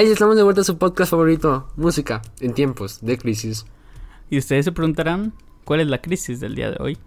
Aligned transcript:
Hey, 0.00 0.12
estamos 0.12 0.36
de 0.36 0.44
vuelta 0.44 0.60
a 0.60 0.64
su 0.64 0.78
podcast 0.78 1.10
favorito, 1.10 1.66
música 1.74 2.22
en 2.38 2.54
tiempos 2.54 3.00
de 3.02 3.18
crisis. 3.18 3.66
Y 4.30 4.38
ustedes 4.38 4.64
se 4.64 4.70
preguntarán, 4.70 5.32
¿cuál 5.64 5.80
es 5.80 5.88
la 5.88 6.00
crisis 6.00 6.38
del 6.38 6.54
día 6.54 6.70
de 6.70 6.76
hoy? 6.78 6.98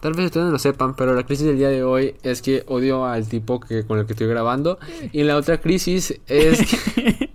Tal 0.00 0.14
vez 0.14 0.26
ustedes 0.26 0.46
no 0.46 0.50
lo 0.50 0.58
sepan, 0.58 0.96
pero 0.96 1.14
la 1.14 1.22
crisis 1.22 1.46
del 1.46 1.58
día 1.58 1.68
de 1.68 1.84
hoy 1.84 2.16
es 2.24 2.42
que 2.42 2.64
odio 2.66 3.06
al 3.06 3.28
tipo 3.28 3.60
que 3.60 3.86
con 3.86 4.00
el 4.00 4.06
que 4.06 4.14
estoy 4.14 4.26
grabando. 4.26 4.80
Y 5.12 5.22
la 5.22 5.36
otra 5.36 5.60
crisis 5.60 6.20
es 6.26 6.58
que... 6.66 7.30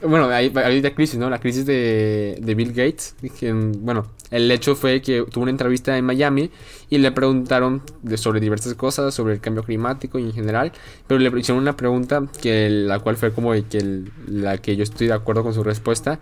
bueno, 0.08 0.24
hay, 0.30 0.50
hay 0.54 0.78
otra 0.78 0.94
crisis, 0.94 1.18
¿no? 1.18 1.28
La 1.28 1.38
crisis 1.38 1.66
de, 1.66 2.38
de 2.40 2.54
Bill 2.54 2.72
Gates. 2.72 3.14
Que, 3.38 3.52
bueno, 3.52 4.06
el 4.30 4.50
hecho 4.50 4.74
fue 4.74 5.02
que 5.02 5.22
tuvo 5.30 5.42
una 5.42 5.50
entrevista 5.50 5.98
en 5.98 6.06
Miami 6.06 6.50
y 6.94 6.98
le 6.98 7.10
preguntaron 7.10 7.82
de, 8.02 8.16
sobre 8.16 8.38
diversas 8.38 8.74
cosas, 8.74 9.12
sobre 9.12 9.34
el 9.34 9.40
cambio 9.40 9.64
climático 9.64 10.20
y 10.20 10.22
en 10.22 10.32
general. 10.32 10.70
Pero 11.08 11.18
le 11.18 11.40
hicieron 11.40 11.60
una 11.60 11.76
pregunta 11.76 12.24
que 12.40 12.70
la 12.70 13.00
cual 13.00 13.16
fue 13.16 13.32
como 13.32 13.50
que 13.50 13.78
el, 13.78 14.12
la 14.28 14.58
que 14.58 14.76
yo 14.76 14.84
estoy 14.84 15.08
de 15.08 15.12
acuerdo 15.12 15.42
con 15.42 15.52
su 15.54 15.64
respuesta. 15.64 16.20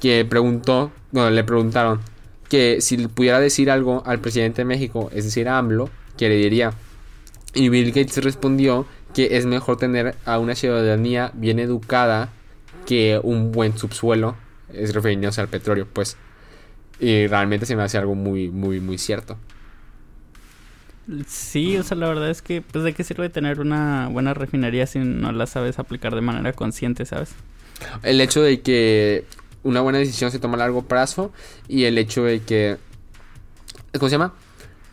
Que 0.00 0.24
preguntó, 0.24 0.92
bueno, 1.10 1.30
le 1.30 1.42
preguntaron 1.42 1.98
que 2.48 2.80
si 2.80 3.08
pudiera 3.08 3.40
decir 3.40 3.68
algo 3.68 4.04
al 4.06 4.20
presidente 4.20 4.60
de 4.60 4.66
México, 4.66 5.10
es 5.12 5.24
decir, 5.24 5.48
a 5.48 5.58
AMLO, 5.58 5.90
que 6.16 6.28
le 6.28 6.36
diría. 6.36 6.72
Y 7.52 7.68
Bill 7.68 7.88
Gates 7.88 8.22
respondió 8.22 8.86
que 9.14 9.36
es 9.36 9.44
mejor 9.44 9.76
tener 9.76 10.14
a 10.24 10.38
una 10.38 10.54
ciudadanía 10.54 11.32
bien 11.34 11.58
educada 11.58 12.28
que 12.86 13.18
un 13.20 13.50
buen 13.50 13.76
subsuelo, 13.76 14.36
es 14.72 14.94
refiriéndose 14.94 15.40
al 15.40 15.48
petróleo, 15.48 15.88
pues. 15.92 16.16
Y 17.00 17.26
realmente 17.26 17.66
se 17.66 17.74
me 17.74 17.82
hace 17.82 17.98
algo 17.98 18.14
muy, 18.14 18.50
muy, 18.50 18.78
muy 18.78 18.98
cierto. 18.98 19.36
Sí, 21.26 21.76
o 21.76 21.82
sea, 21.82 21.96
la 21.96 22.08
verdad 22.08 22.30
es 22.30 22.42
que, 22.42 22.62
pues, 22.62 22.84
¿de 22.84 22.92
qué 22.92 23.02
sirve 23.02 23.28
tener 23.28 23.60
una 23.60 24.08
buena 24.08 24.34
refinería 24.34 24.86
si 24.86 25.00
no 25.00 25.32
la 25.32 25.46
sabes 25.46 25.78
aplicar 25.78 26.14
de 26.14 26.20
manera 26.20 26.52
consciente, 26.52 27.04
sabes? 27.04 27.30
El 28.02 28.20
hecho 28.20 28.42
de 28.42 28.60
que 28.60 29.24
una 29.64 29.80
buena 29.80 29.98
decisión 29.98 30.30
se 30.30 30.38
toma 30.38 30.54
a 30.54 30.58
largo 30.58 30.82
plazo 30.82 31.32
y 31.68 31.84
el 31.84 31.98
hecho 31.98 32.22
de 32.22 32.40
que, 32.40 32.78
¿cómo 33.98 34.08
se 34.08 34.14
llama? 34.14 34.34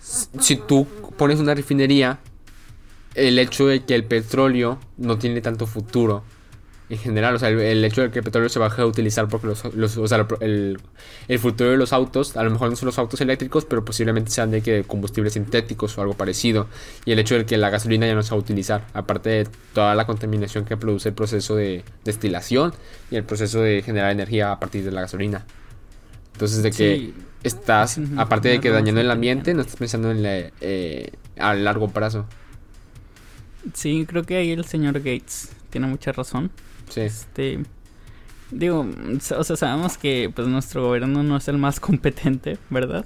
Si 0.01 0.55
tú 0.55 0.87
pones 1.17 1.39
una 1.39 1.53
refinería, 1.53 2.19
el 3.13 3.37
hecho 3.37 3.67
de 3.67 3.83
que 3.83 3.93
el 3.95 4.03
petróleo 4.03 4.79
no 4.97 5.17
tiene 5.19 5.41
tanto 5.41 5.67
futuro 5.67 6.23
en 6.89 6.97
general, 6.97 7.35
o 7.35 7.39
sea, 7.39 7.49
el, 7.49 7.85
hecho 7.85 8.01
de 8.01 8.09
que 8.09 8.19
el 8.19 8.25
petróleo 8.25 8.49
se 8.49 8.57
baje 8.57 8.81
a 8.81 8.85
utilizar 8.85 9.27
porque 9.27 9.45
los, 9.45 9.75
los 9.75 9.97
o 9.97 10.07
sea, 10.07 10.25
el, 10.39 10.79
el, 11.27 11.39
futuro 11.39 11.69
de 11.69 11.77
los 11.77 11.93
autos, 11.93 12.35
a 12.35 12.43
lo 12.43 12.49
mejor 12.49 12.69
no 12.71 12.75
son 12.75 12.87
los 12.87 12.97
autos 12.97 13.21
eléctricos, 13.21 13.65
pero 13.65 13.85
posiblemente 13.85 14.31
sean 14.31 14.49
de 14.49 14.61
que 14.61 14.83
combustibles 14.83 15.33
sintéticos 15.33 15.97
o 15.97 16.01
algo 16.01 16.15
parecido. 16.15 16.67
Y 17.05 17.11
el 17.11 17.19
hecho 17.19 17.35
de 17.35 17.45
que 17.45 17.57
la 17.57 17.69
gasolina 17.69 18.07
ya 18.07 18.15
no 18.15 18.23
se 18.23 18.31
va 18.31 18.37
a 18.37 18.39
utilizar, 18.39 18.87
aparte 18.93 19.29
de 19.29 19.47
toda 19.73 19.93
la 19.93 20.07
contaminación 20.07 20.65
que 20.65 20.77
produce 20.77 21.09
el 21.09 21.15
proceso 21.15 21.55
de 21.55 21.83
destilación 22.03 22.73
y 23.11 23.17
el 23.17 23.23
proceso 23.23 23.61
de 23.61 23.83
generar 23.83 24.11
energía 24.11 24.51
a 24.51 24.59
partir 24.59 24.83
de 24.83 24.91
la 24.91 25.01
gasolina. 25.01 25.45
Entonces, 26.33 26.63
de 26.63 26.71
que 26.71 27.13
estás, 27.43 27.99
aparte 28.17 28.49
de 28.49 28.59
que 28.59 28.69
dañando 28.71 29.01
el 29.01 29.11
ambiente, 29.11 29.53
no 29.53 29.61
estás 29.61 29.75
pensando 29.75 30.09
en 30.09 30.23
la, 30.23 30.51
eh, 30.61 31.11
a 31.37 31.53
largo 31.53 31.89
plazo. 31.89 32.25
Sí, 33.73 34.05
creo 34.07 34.23
que 34.23 34.37
ahí 34.37 34.51
el 34.51 34.65
señor 34.65 34.99
Gates 34.99 35.51
tiene 35.69 35.87
mucha 35.87 36.11
razón. 36.11 36.49
Sí. 36.89 37.01
Este, 37.01 37.63
digo, 38.51 38.87
o 39.37 39.43
sea, 39.43 39.55
sabemos 39.55 39.97
que 39.97 40.31
pues 40.33 40.47
nuestro 40.47 40.85
gobierno 40.87 41.23
no 41.23 41.37
es 41.37 41.47
el 41.47 41.57
más 41.57 41.79
competente, 41.79 42.57
¿verdad? 42.69 43.05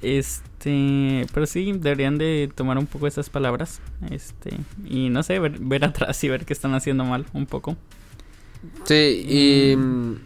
Este, 0.00 1.26
pero 1.34 1.46
sí 1.46 1.72
deberían 1.72 2.18
de 2.18 2.50
tomar 2.54 2.78
un 2.78 2.86
poco 2.86 3.06
esas 3.06 3.30
palabras, 3.30 3.80
este, 4.10 4.58
y 4.86 5.10
no 5.10 5.22
sé, 5.22 5.38
ver, 5.38 5.84
atrás 5.84 6.22
y 6.22 6.28
ver 6.28 6.44
qué 6.44 6.52
están 6.52 6.74
haciendo 6.74 7.04
mal 7.04 7.26
un 7.32 7.46
poco. 7.46 7.76
Sí, 8.84 9.24
y 9.28 9.76
mm, 9.76 10.16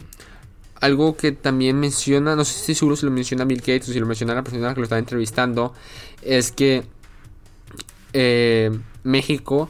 algo 0.81 1.15
que 1.15 1.31
también 1.31 1.79
menciona, 1.79 2.35
no 2.35 2.45
sé 2.45 2.53
si 2.53 2.75
seguro 2.75 2.95
si 2.95 3.05
lo 3.05 3.11
menciona 3.11 3.45
Bill 3.45 3.59
Gates 3.59 3.89
o 3.89 3.93
si 3.93 3.99
lo 3.99 4.05
menciona 4.05 4.35
la 4.35 4.43
persona 4.43 4.73
que 4.73 4.79
lo 4.79 4.83
está 4.83 4.97
entrevistando, 4.97 5.73
es 6.21 6.51
que 6.51 6.83
eh, 8.13 8.71
México 9.03 9.69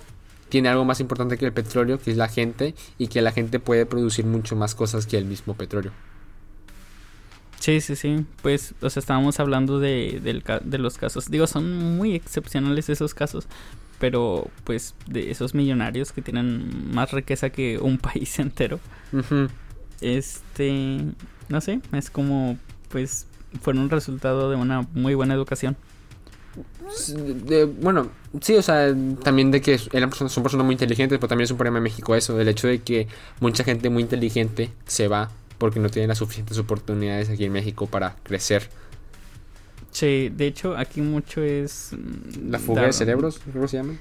tiene 0.53 0.69
algo 0.69 0.85
más 0.85 0.99
importante 0.99 1.35
que 1.35 1.47
el 1.47 1.51
petróleo, 1.51 1.97
que 1.97 2.11
es 2.11 2.17
la 2.17 2.27
gente, 2.27 2.75
y 2.99 3.07
que 3.07 3.23
la 3.23 3.31
gente 3.31 3.59
puede 3.59 3.87
producir 3.87 4.23
mucho 4.23 4.55
más 4.55 4.75
cosas 4.75 5.07
que 5.07 5.17
el 5.17 5.25
mismo 5.25 5.55
petróleo. 5.55 5.91
Sí, 7.59 7.81
sí, 7.81 7.95
sí. 7.95 8.23
Pues, 8.43 8.75
o 8.79 8.87
sea, 8.91 8.99
estábamos 8.99 9.39
hablando 9.39 9.79
de, 9.79 10.21
de 10.21 10.77
los 10.77 10.99
casos. 10.99 11.31
Digo, 11.31 11.47
son 11.47 11.97
muy 11.97 12.13
excepcionales 12.13 12.87
esos 12.89 13.15
casos. 13.15 13.47
Pero, 13.97 14.47
pues, 14.63 14.93
de 15.07 15.31
esos 15.31 15.55
millonarios 15.55 16.11
que 16.11 16.21
tienen 16.21 16.93
más 16.93 17.13
riqueza 17.13 17.49
que 17.49 17.79
un 17.79 17.97
país 18.13 18.37
entero. 18.37 18.79
Este, 20.01 20.99
no 21.49 21.61
sé, 21.61 21.81
es 21.93 22.11
como, 22.11 22.59
pues, 22.89 23.25
fue 23.59 23.73
un 23.73 23.89
resultado 23.89 24.51
de 24.51 24.55
una 24.55 24.87
muy 24.93 25.15
buena 25.15 25.33
educación 25.33 25.75
bueno, 27.81 28.09
sí, 28.41 28.55
o 28.55 28.61
sea, 28.61 28.93
también 29.23 29.51
de 29.51 29.61
que 29.61 29.79
eran 29.91 30.09
personas, 30.09 30.31
son 30.31 30.43
personas 30.43 30.65
muy 30.65 30.73
inteligentes, 30.73 31.17
pero 31.17 31.27
también 31.27 31.45
es 31.45 31.51
un 31.51 31.57
problema 31.57 31.77
en 31.77 31.83
México 31.83 32.15
eso, 32.15 32.39
el 32.39 32.47
hecho 32.47 32.67
de 32.67 32.79
que 32.79 33.07
mucha 33.39 33.63
gente 33.63 33.89
muy 33.89 34.03
inteligente 34.03 34.71
se 34.85 35.07
va 35.07 35.31
porque 35.57 35.79
no 35.79 35.89
tiene 35.89 36.07
las 36.07 36.17
suficientes 36.17 36.57
oportunidades 36.57 37.29
aquí 37.29 37.45
en 37.45 37.51
México 37.51 37.87
para 37.87 38.15
crecer. 38.23 38.69
Sí, 39.91 40.29
de 40.35 40.47
hecho, 40.47 40.75
aquí 40.75 41.01
mucho 41.01 41.41
es... 41.41 41.91
Mm, 41.93 42.49
¿La 42.51 42.59
fuga 42.59 42.81
de 42.81 42.93
cerebros? 42.93 43.39
¿Cómo 43.53 43.67
se 43.67 43.77
llama? 43.77 43.93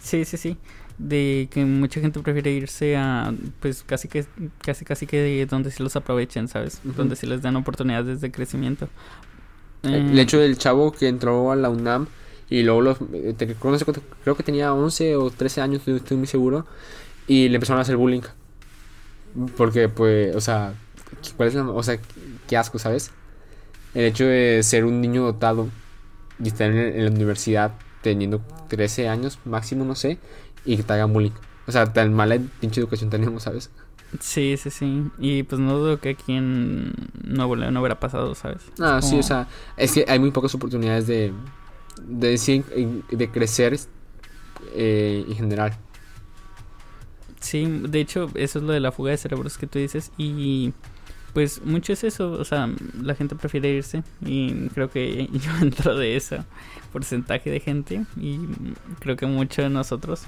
Sí, 0.00 0.24
sí, 0.24 0.36
sí. 0.36 0.56
De 0.96 1.48
que 1.50 1.64
mucha 1.64 2.00
gente 2.00 2.20
prefiere 2.20 2.52
irse 2.52 2.96
a, 2.96 3.34
pues, 3.60 3.82
casi 3.82 4.06
que, 4.06 4.24
casi, 4.62 4.84
casi 4.84 5.06
que 5.06 5.16
de 5.16 5.46
donde 5.46 5.70
se 5.70 5.82
los 5.82 5.96
aprovechen, 5.96 6.46
¿sabes? 6.46 6.80
Donde 6.84 7.16
se 7.16 7.26
les 7.26 7.42
dan 7.42 7.56
oportunidades 7.56 8.20
de 8.20 8.30
crecimiento. 8.30 8.88
El 9.82 10.18
hecho 10.18 10.38
del 10.38 10.58
chavo 10.58 10.92
que 10.92 11.08
entró 11.08 11.52
a 11.52 11.56
la 11.56 11.70
UNAM 11.70 12.06
y 12.50 12.64
luego 12.64 12.82
los, 12.82 12.98
eh, 13.12 13.34
creo 14.22 14.36
que 14.36 14.42
tenía 14.42 14.74
11 14.74 15.16
o 15.16 15.30
13 15.30 15.60
años, 15.60 15.86
estoy 15.86 16.16
muy 16.16 16.26
seguro, 16.26 16.66
y 17.28 17.48
le 17.48 17.54
empezaron 17.54 17.78
a 17.78 17.82
hacer 17.82 17.96
bullying. 17.96 18.22
Porque, 19.56 19.88
pues, 19.88 20.34
o 20.34 20.40
sea, 20.40 20.74
¿cuál 21.36 21.48
es 21.48 21.54
o 21.54 21.82
sea, 21.84 21.98
qué 22.48 22.56
asco, 22.56 22.80
¿sabes? 22.80 23.12
El 23.94 24.04
hecho 24.06 24.24
de 24.24 24.62
ser 24.64 24.84
un 24.84 25.00
niño 25.00 25.22
dotado 25.22 25.68
y 26.42 26.48
estar 26.48 26.70
en, 26.72 27.04
la 27.04 27.10
universidad 27.10 27.72
teniendo 28.02 28.42
13 28.68 29.08
años 29.08 29.38
máximo, 29.44 29.84
no 29.84 29.94
sé, 29.94 30.18
y 30.64 30.76
que 30.76 30.82
te 30.82 30.92
hagan 30.92 31.12
bullying. 31.12 31.32
O 31.68 31.72
sea, 31.72 31.92
tan 31.92 32.12
mala 32.12 32.36
pinche 32.60 32.80
educación 32.80 33.10
tenemos, 33.10 33.44
¿sabes? 33.44 33.70
Sí, 34.18 34.56
sí, 34.56 34.70
sí. 34.70 35.04
Y 35.18 35.44
pues 35.44 35.60
no 35.60 35.78
dudo 35.78 36.00
que 36.00 36.10
aquí 36.10 36.32
en 36.34 36.92
Nuevo 37.22 37.54
León 37.54 37.74
no 37.74 37.80
hubiera 37.80 38.00
pasado, 38.00 38.34
¿sabes? 38.34 38.62
Ah, 38.80 39.00
sí, 39.00 39.18
o 39.18 39.22
sea, 39.22 39.46
es 39.76 39.92
que 39.92 40.04
hay 40.08 40.18
muy 40.18 40.32
pocas 40.32 40.54
oportunidades 40.54 41.06
de, 41.06 41.32
de, 42.02 43.02
de 43.10 43.30
crecer 43.30 43.78
eh, 44.74 45.24
en 45.28 45.36
general. 45.36 45.76
Sí, 47.40 47.66
de 47.66 48.00
hecho, 48.00 48.30
eso 48.34 48.58
es 48.58 48.64
lo 48.64 48.72
de 48.72 48.80
la 48.80 48.92
fuga 48.92 49.12
de 49.12 49.16
cerebros 49.16 49.56
que 49.56 49.66
tú 49.66 49.78
dices. 49.78 50.10
Y 50.18 50.72
pues 51.32 51.62
mucho 51.64 51.92
es 51.92 52.02
eso, 52.04 52.32
o 52.32 52.44
sea, 52.44 52.68
la 53.00 53.14
gente 53.14 53.36
prefiere 53.36 53.70
irse. 53.70 54.02
Y 54.24 54.68
creo 54.70 54.90
que 54.90 55.28
yo 55.32 55.50
entro 55.60 55.96
de 55.96 56.16
ese 56.16 56.42
porcentaje 56.92 57.50
de 57.50 57.60
gente. 57.60 58.04
Y 58.16 58.40
creo 58.98 59.16
que 59.16 59.26
muchos 59.26 59.64
de 59.64 59.70
nosotros 59.70 60.24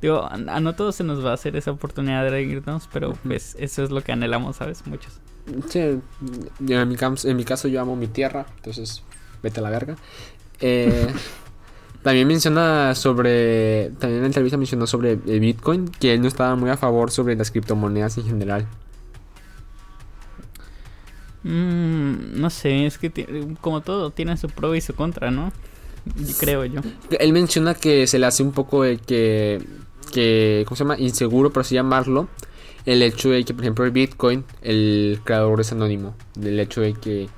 Digo, 0.00 0.24
a, 0.24 0.36
no 0.36 0.74
todos 0.74 0.96
se 0.96 1.04
nos 1.04 1.24
va 1.24 1.30
a 1.30 1.34
hacer 1.34 1.56
esa 1.56 1.70
oportunidad 1.70 2.30
de 2.30 2.42
irnos, 2.42 2.88
pero 2.92 3.14
pues 3.24 3.56
eso 3.58 3.82
es 3.82 3.90
lo 3.90 4.02
que 4.02 4.12
anhelamos, 4.12 4.56
¿sabes? 4.56 4.86
Muchos. 4.86 5.20
Sí, 5.68 5.78
en 5.78 6.88
mi, 6.88 6.96
en 7.24 7.36
mi 7.36 7.44
caso 7.44 7.68
yo 7.68 7.80
amo 7.80 7.96
mi 7.96 8.08
tierra, 8.08 8.46
entonces 8.56 9.02
vete 9.42 9.60
a 9.60 9.62
la 9.62 9.70
verga. 9.70 9.96
Eh, 10.60 11.06
también 12.02 12.28
menciona 12.28 12.94
sobre, 12.94 13.90
también 13.98 14.16
en 14.16 14.20
la 14.22 14.26
entrevista 14.26 14.56
mencionó 14.56 14.86
sobre 14.86 15.16
Bitcoin, 15.16 15.88
que 15.88 16.14
él 16.14 16.20
no 16.20 16.28
estaba 16.28 16.56
muy 16.56 16.70
a 16.70 16.76
favor 16.76 17.10
sobre 17.10 17.36
las 17.36 17.50
criptomonedas 17.50 18.18
en 18.18 18.24
general. 18.24 18.66
Mm, 21.42 22.40
no 22.40 22.50
sé, 22.50 22.86
es 22.86 22.98
que 22.98 23.56
como 23.60 23.80
todo 23.80 24.10
tiene 24.10 24.36
su 24.36 24.48
pro 24.48 24.74
y 24.74 24.80
su 24.80 24.94
contra, 24.94 25.30
¿no? 25.30 25.52
Creo 26.40 26.64
yo. 26.64 26.80
Él 27.18 27.32
menciona 27.32 27.74
que 27.74 28.06
se 28.06 28.18
le 28.18 28.26
hace 28.26 28.42
un 28.42 28.52
poco 28.52 28.82
de 28.82 28.98
que 28.98 29.64
que, 30.16 30.64
¿cómo 30.66 30.76
se 30.76 30.84
llama? 30.84 30.98
Inseguro, 30.98 31.52
por 31.52 31.60
así 31.60 31.74
llamarlo, 31.74 32.28
el 32.86 33.02
hecho 33.02 33.28
de 33.28 33.44
que, 33.44 33.52
por 33.52 33.64
ejemplo, 33.64 33.84
el 33.84 33.90
Bitcoin, 33.90 34.44
el 34.62 35.20
creador 35.24 35.60
es 35.60 35.72
anónimo, 35.72 36.14
del 36.34 36.58
hecho 36.58 36.80
de 36.80 36.94
que 36.94 37.28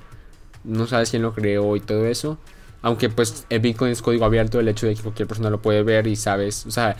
no 0.63 0.87
sabes 0.87 1.09
quién 1.09 1.23
lo 1.23 1.33
creó 1.33 1.75
y 1.75 1.81
todo 1.81 2.05
eso. 2.05 2.37
Aunque 2.81 3.09
pues 3.09 3.45
el 3.49 3.59
Bitcoin 3.59 3.91
es 3.91 4.01
código 4.01 4.23
abierto, 4.23 4.61
el 4.61 4.69
hecho 4.69 4.87
de 4.87 4.95
que 4.95 5.01
cualquier 5.01 5.27
persona 5.27 5.49
lo 5.49 5.61
puede 5.61 5.83
ver 5.83 6.07
y 6.07 6.15
sabes, 6.15 6.65
o 6.65 6.71
sea, 6.71 6.95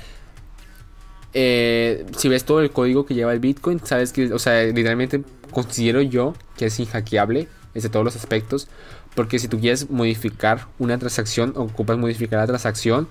eh, 1.34 2.06
si 2.18 2.28
ves 2.28 2.44
todo 2.44 2.60
el 2.60 2.72
código 2.72 3.06
que 3.06 3.14
lleva 3.14 3.32
el 3.32 3.40
Bitcoin, 3.40 3.80
sabes 3.82 4.12
que, 4.12 4.34
o 4.34 4.40
sea, 4.40 4.64
literalmente 4.64 5.24
considero 5.52 6.02
yo 6.02 6.34
que 6.58 6.66
es 6.66 6.78
inhackeable 6.78 7.48
desde 7.74 7.88
todos 7.88 8.04
los 8.04 8.18
aspectos. 8.18 8.68
Porque 9.16 9.40
si 9.40 9.48
tú 9.48 9.60
quieres 9.60 9.90
modificar 9.90 10.68
una 10.78 10.98
transacción, 10.98 11.54
ocupas 11.56 11.98
modificar 11.98 12.40
la 12.40 12.48
transacción 12.48 13.08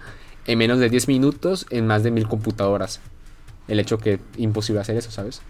en 0.48 0.58
menos 0.58 0.80
de 0.80 0.88
10 0.90 1.06
minutos 1.06 1.66
en 1.70 1.86
más 1.86 2.02
de 2.02 2.10
mil 2.10 2.26
computadoras. 2.26 3.00
el 3.68 3.78
hecho 3.78 3.98
que 3.98 4.18
imposible 4.38 4.80
hacer 4.80 4.96
eso, 4.96 5.10
¿sabes? 5.12 5.42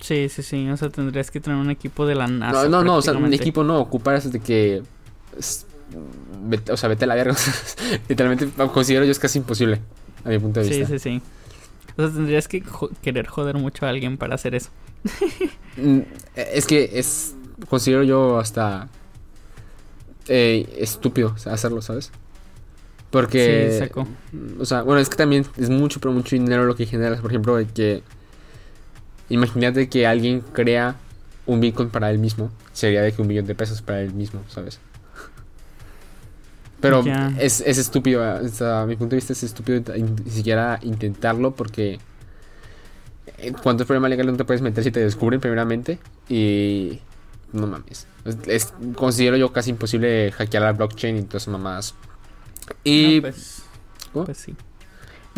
Sí, 0.00 0.28
sí, 0.28 0.42
sí. 0.44 0.70
O 0.70 0.76
sea, 0.76 0.88
tendrías 0.90 1.30
que 1.30 1.40
tener 1.40 1.58
un 1.58 1.70
equipo 1.70 2.06
de 2.06 2.14
la 2.14 2.26
NASA. 2.28 2.62
No, 2.64 2.68
no, 2.68 2.84
no, 2.84 2.94
o 2.96 3.02
sea, 3.02 3.14
un 3.14 3.34
equipo 3.34 3.64
no, 3.64 3.78
ocupar 3.80 4.14
eso 4.14 4.30
de 4.30 4.38
que. 4.40 4.82
o 5.36 6.76
sea, 6.76 6.88
vete 6.88 7.04
a 7.04 7.08
la 7.08 7.14
verga. 7.16 7.34
Literalmente 8.08 8.48
considero 8.72 9.04
yo 9.04 9.10
es 9.10 9.18
casi 9.18 9.38
imposible, 9.38 9.80
a 10.24 10.28
mi 10.28 10.38
punto 10.38 10.60
de 10.60 10.66
Sí, 10.68 10.78
vista. 10.80 10.98
sí, 10.98 10.98
sí. 11.00 11.22
O 11.96 12.02
sea, 12.06 12.14
tendrías 12.14 12.46
que 12.46 12.60
jo- 12.60 12.90
querer 13.02 13.26
joder 13.26 13.56
mucho 13.56 13.86
a 13.86 13.88
alguien 13.88 14.16
para 14.18 14.34
hacer 14.36 14.54
eso. 14.54 14.70
Mm, 15.80 16.00
Es 16.34 16.66
que 16.66 16.90
es. 16.94 17.34
Considero 17.68 18.02
yo 18.02 18.38
hasta. 18.40 18.88
eh, 20.26 20.74
estúpido 20.78 21.34
hacerlo, 21.46 21.82
¿sabes? 21.82 22.10
Porque. 23.10 23.88
Sí. 23.92 24.00
O 24.60 24.64
sea, 24.64 24.82
bueno, 24.82 25.00
es 25.00 25.08
que 25.08 25.16
también 25.16 25.46
es 25.56 25.70
mucho, 25.70 25.98
pero 26.00 26.12
mucho 26.12 26.36
dinero 26.36 26.64
lo 26.66 26.74
que 26.76 26.86
generas. 26.86 27.20
Por 27.20 27.30
ejemplo, 27.30 27.56
de 27.56 27.66
que. 27.66 28.02
Imagínate 29.30 29.88
que 29.88 30.06
alguien 30.06 30.42
crea 30.52 30.96
un 31.46 31.60
Bitcoin 31.60 31.88
para 31.90 32.10
él 32.10 32.18
mismo. 32.18 32.50
Sería 32.72 33.02
de 33.02 33.12
que 33.12 33.22
un 33.22 33.28
millón 33.28 33.46
de 33.46 33.54
pesos 33.54 33.82
para 33.82 34.00
él 34.02 34.12
mismo, 34.14 34.42
¿sabes? 34.48 34.78
Pero 36.80 37.02
es, 37.38 37.60
es 37.60 37.78
estúpido. 37.78 38.22
A 38.22 38.86
mi 38.86 38.94
punto 38.96 39.10
de 39.10 39.16
vista 39.16 39.32
es 39.32 39.42
estúpido 39.42 39.82
ni 39.96 40.30
siquiera 40.30 40.78
intentarlo 40.82 41.54
porque. 41.54 41.98
eh, 43.38 43.52
¿Cuántos 43.62 43.86
problemas 43.86 44.10
legales 44.10 44.32
no 44.32 44.38
te 44.38 44.44
puedes 44.44 44.62
meter 44.62 44.84
si 44.84 44.90
te 44.90 45.00
descubren 45.00 45.40
primeramente? 45.40 45.98
Y. 46.28 47.00
No 47.52 47.66
mames. 47.66 48.06
Es, 48.24 48.36
es- 48.46 48.74
considero 48.94 49.36
yo 49.36 49.52
casi 49.52 49.70
imposible 49.70 50.30
hackear 50.32 50.62
la 50.62 50.72
blockchain 50.72 51.16
y 51.16 51.22
todas 51.22 51.42
esas 51.44 51.52
mamadas. 51.52 51.94
Y. 52.84 53.16
No, 53.16 53.22
pues, 53.22 53.62
¿Cómo? 54.12 54.24
pues 54.24 54.38
sí. 54.38 54.56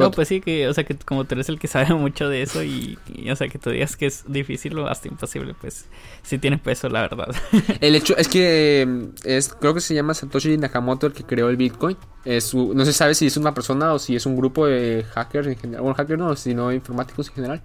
No, 0.00 0.10
pues 0.10 0.28
sí, 0.28 0.40
que, 0.40 0.66
o 0.66 0.72
sea, 0.72 0.84
que 0.84 0.96
como 0.96 1.24
tú 1.24 1.34
eres 1.34 1.48
el 1.48 1.58
que 1.58 1.68
sabe 1.68 1.94
mucho 1.94 2.28
de 2.28 2.42
eso 2.42 2.62
y, 2.62 2.98
y, 3.06 3.30
o 3.30 3.36
sea, 3.36 3.48
que 3.48 3.58
tú 3.58 3.70
digas 3.70 3.96
que 3.96 4.06
es 4.06 4.24
difícil 4.26 4.78
o 4.78 4.88
hasta 4.88 5.08
imposible, 5.08 5.54
pues 5.60 5.86
sí 6.22 6.38
tiene 6.38 6.58
peso, 6.58 6.88
la 6.88 7.02
verdad. 7.02 7.34
El 7.80 7.94
hecho 7.94 8.16
es 8.16 8.28
que 8.28 8.86
mm, 8.88 9.04
es, 9.24 9.54
creo 9.54 9.74
que 9.74 9.80
se 9.80 9.94
llama 9.94 10.14
Satoshi 10.14 10.56
Nakamoto 10.56 11.06
el 11.06 11.12
que 11.12 11.24
creó 11.24 11.48
el 11.48 11.56
Bitcoin. 11.56 11.96
Es 12.24 12.54
no 12.54 12.84
se 12.84 12.92
sabe 12.92 13.14
si 13.14 13.26
es 13.26 13.36
una 13.36 13.54
persona 13.54 13.92
o 13.92 13.98
si 13.98 14.16
es 14.16 14.26
un 14.26 14.36
grupo 14.36 14.66
de 14.66 15.04
hackers 15.14 15.48
en 15.48 15.56
general. 15.56 15.82
Bueno, 15.82 15.94
hackers 15.96 16.18
no, 16.18 16.36
sino 16.36 16.72
informáticos 16.72 17.28
en 17.28 17.34
general. 17.34 17.62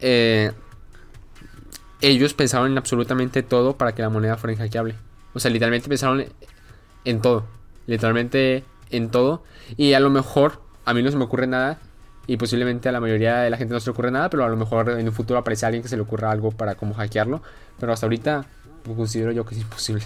Eh, 0.00 0.52
ellos 2.00 2.34
pensaron 2.34 2.72
en 2.72 2.78
absolutamente 2.78 3.42
todo 3.42 3.76
para 3.76 3.94
que 3.94 4.02
la 4.02 4.10
moneda 4.10 4.36
fuera 4.36 4.54
inhackeable. 4.54 4.94
O 5.32 5.40
sea, 5.40 5.50
literalmente 5.50 5.88
pensaron 5.88 6.24
en 7.04 7.22
todo. 7.22 7.46
Literalmente 7.86 8.64
en 8.90 9.10
todo. 9.10 9.42
Y 9.76 9.92
a 9.94 10.00
lo 10.00 10.10
mejor 10.10 10.62
a 10.84 10.94
mí 10.94 11.02
no 11.02 11.10
se 11.10 11.16
me 11.16 11.24
ocurre 11.24 11.46
nada. 11.46 11.78
Y 12.26 12.36
posiblemente 12.36 12.88
a 12.88 12.92
la 12.92 13.00
mayoría 13.00 13.38
de 13.38 13.50
la 13.50 13.56
gente 13.56 13.74
no 13.74 13.80
se 13.80 13.86
le 13.86 13.92
ocurre 13.92 14.10
nada. 14.10 14.30
Pero 14.30 14.44
a 14.44 14.48
lo 14.48 14.56
mejor 14.56 14.90
en 14.90 15.06
un 15.06 15.14
futuro 15.14 15.38
aparece 15.38 15.66
alguien 15.66 15.82
que 15.82 15.88
se 15.88 15.96
le 15.96 16.02
ocurra 16.02 16.30
algo 16.30 16.50
para 16.50 16.74
cómo 16.74 16.94
hackearlo. 16.94 17.42
Pero 17.78 17.92
hasta 17.92 18.06
ahorita 18.06 18.46
pues, 18.82 18.96
considero 18.96 19.32
yo 19.32 19.44
que 19.44 19.54
es 19.54 19.60
imposible. 19.60 20.04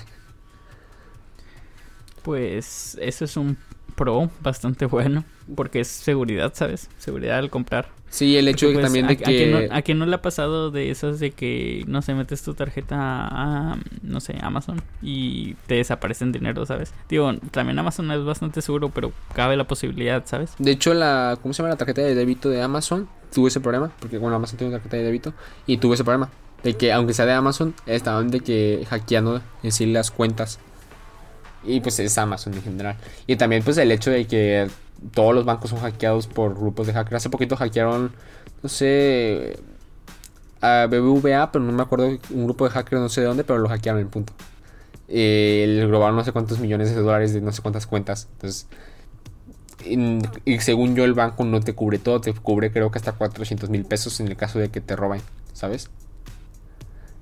Pues 2.22 2.98
eso 3.00 3.24
es 3.24 3.36
un 3.36 3.56
pro 3.98 4.30
bastante 4.40 4.86
bueno, 4.86 5.24
porque 5.54 5.80
es 5.80 5.88
seguridad, 5.88 6.52
¿sabes? 6.54 6.88
Seguridad 6.98 7.38
al 7.38 7.50
comprar. 7.50 7.90
Sí, 8.10 8.38
el 8.38 8.48
hecho 8.48 8.66
de 8.68 8.72
que 8.72 8.78
pues, 8.78 8.86
también 8.86 9.04
a, 9.04 9.08
de 9.08 9.14
a 9.14 9.16
quién 9.18 9.52
que... 9.52 9.68
no, 9.68 9.74
a 9.74 9.82
quién 9.82 9.98
no 9.98 10.06
le 10.06 10.14
ha 10.14 10.22
pasado 10.22 10.70
de 10.70 10.90
esas 10.90 11.20
de 11.20 11.32
que, 11.32 11.84
no 11.86 12.00
sé, 12.00 12.14
metes 12.14 12.42
tu 12.42 12.54
tarjeta 12.54 12.96
a, 12.96 13.76
no 14.02 14.20
sé, 14.20 14.38
Amazon 14.40 14.80
y 15.02 15.54
te 15.66 15.74
desaparecen 15.74 16.32
dinero, 16.32 16.64
¿sabes? 16.64 16.94
Digo, 17.08 17.34
también 17.50 17.78
Amazon 17.78 18.10
es 18.12 18.24
bastante 18.24 18.62
seguro, 18.62 18.88
pero 18.88 19.12
cabe 19.34 19.56
la 19.56 19.64
posibilidad, 19.66 20.24
¿sabes? 20.24 20.54
De 20.58 20.70
hecho, 20.70 20.94
la... 20.94 21.38
¿Cómo 21.42 21.52
se 21.52 21.58
llama 21.58 21.70
la 21.70 21.76
tarjeta 21.76 22.00
de 22.00 22.14
débito 22.14 22.48
de 22.48 22.62
Amazon? 22.62 23.08
Tuve 23.34 23.48
ese 23.48 23.60
problema. 23.60 23.92
Porque, 24.00 24.16
bueno, 24.16 24.36
Amazon 24.36 24.56
tiene 24.56 24.70
una 24.70 24.78
tarjeta 24.78 24.96
de 24.96 25.02
débito. 25.02 25.34
Y 25.66 25.76
tuve 25.76 25.94
ese 25.94 26.04
problema. 26.04 26.30
De 26.62 26.76
que, 26.76 26.92
aunque 26.92 27.12
sea 27.12 27.26
de 27.26 27.32
Amazon, 27.32 27.74
estaban 27.84 28.30
de 28.30 28.40
que 28.40 28.86
hackeando 28.88 29.42
en 29.62 29.70
sí 29.70 29.84
las 29.84 30.10
cuentas. 30.10 30.58
Y 31.64 31.80
pues 31.80 31.98
es 31.98 32.16
Amazon 32.18 32.54
en 32.54 32.62
general. 32.62 32.96
Y 33.26 33.36
también 33.36 33.62
pues 33.62 33.76
el 33.78 33.90
hecho 33.92 34.10
de 34.10 34.26
que 34.26 34.68
todos 35.12 35.34
los 35.34 35.44
bancos 35.44 35.70
son 35.70 35.80
hackeados 35.80 36.26
por 36.26 36.54
grupos 36.54 36.86
de 36.86 36.92
hackers. 36.92 37.16
Hace 37.16 37.30
poquito 37.30 37.56
hackearon, 37.56 38.12
no 38.62 38.68
sé, 38.68 39.58
a 40.60 40.86
BBVA, 40.86 41.52
pero 41.52 41.64
no 41.64 41.72
me 41.72 41.82
acuerdo 41.82 42.06
un 42.30 42.44
grupo 42.44 42.64
de 42.64 42.70
hackers 42.70 43.00
no 43.00 43.08
sé 43.08 43.20
de 43.22 43.26
dónde, 43.28 43.44
pero 43.44 43.58
lo 43.60 43.68
hackearon 43.68 44.00
en 44.00 44.08
punto. 44.08 44.32
Eh, 45.08 45.64
le 45.68 45.86
robaron 45.88 46.16
no 46.16 46.24
sé 46.24 46.32
cuántos 46.32 46.58
millones 46.60 46.90
de 46.94 47.00
dólares 47.00 47.32
de 47.34 47.40
no 47.40 47.52
sé 47.52 47.62
cuántas 47.62 47.86
cuentas. 47.86 48.28
Entonces, 48.32 48.68
y, 49.84 50.18
y 50.44 50.60
según 50.60 50.94
yo 50.96 51.04
el 51.04 51.14
banco 51.14 51.44
no 51.44 51.60
te 51.60 51.74
cubre 51.74 51.98
todo, 51.98 52.20
te 52.20 52.32
cubre 52.34 52.72
creo 52.72 52.90
que 52.90 52.98
hasta 52.98 53.12
400 53.12 53.70
mil 53.70 53.84
pesos 53.84 54.20
en 54.20 54.28
el 54.28 54.36
caso 54.36 54.58
de 54.58 54.70
que 54.70 54.80
te 54.80 54.96
roben, 54.96 55.22
¿sabes? 55.52 55.90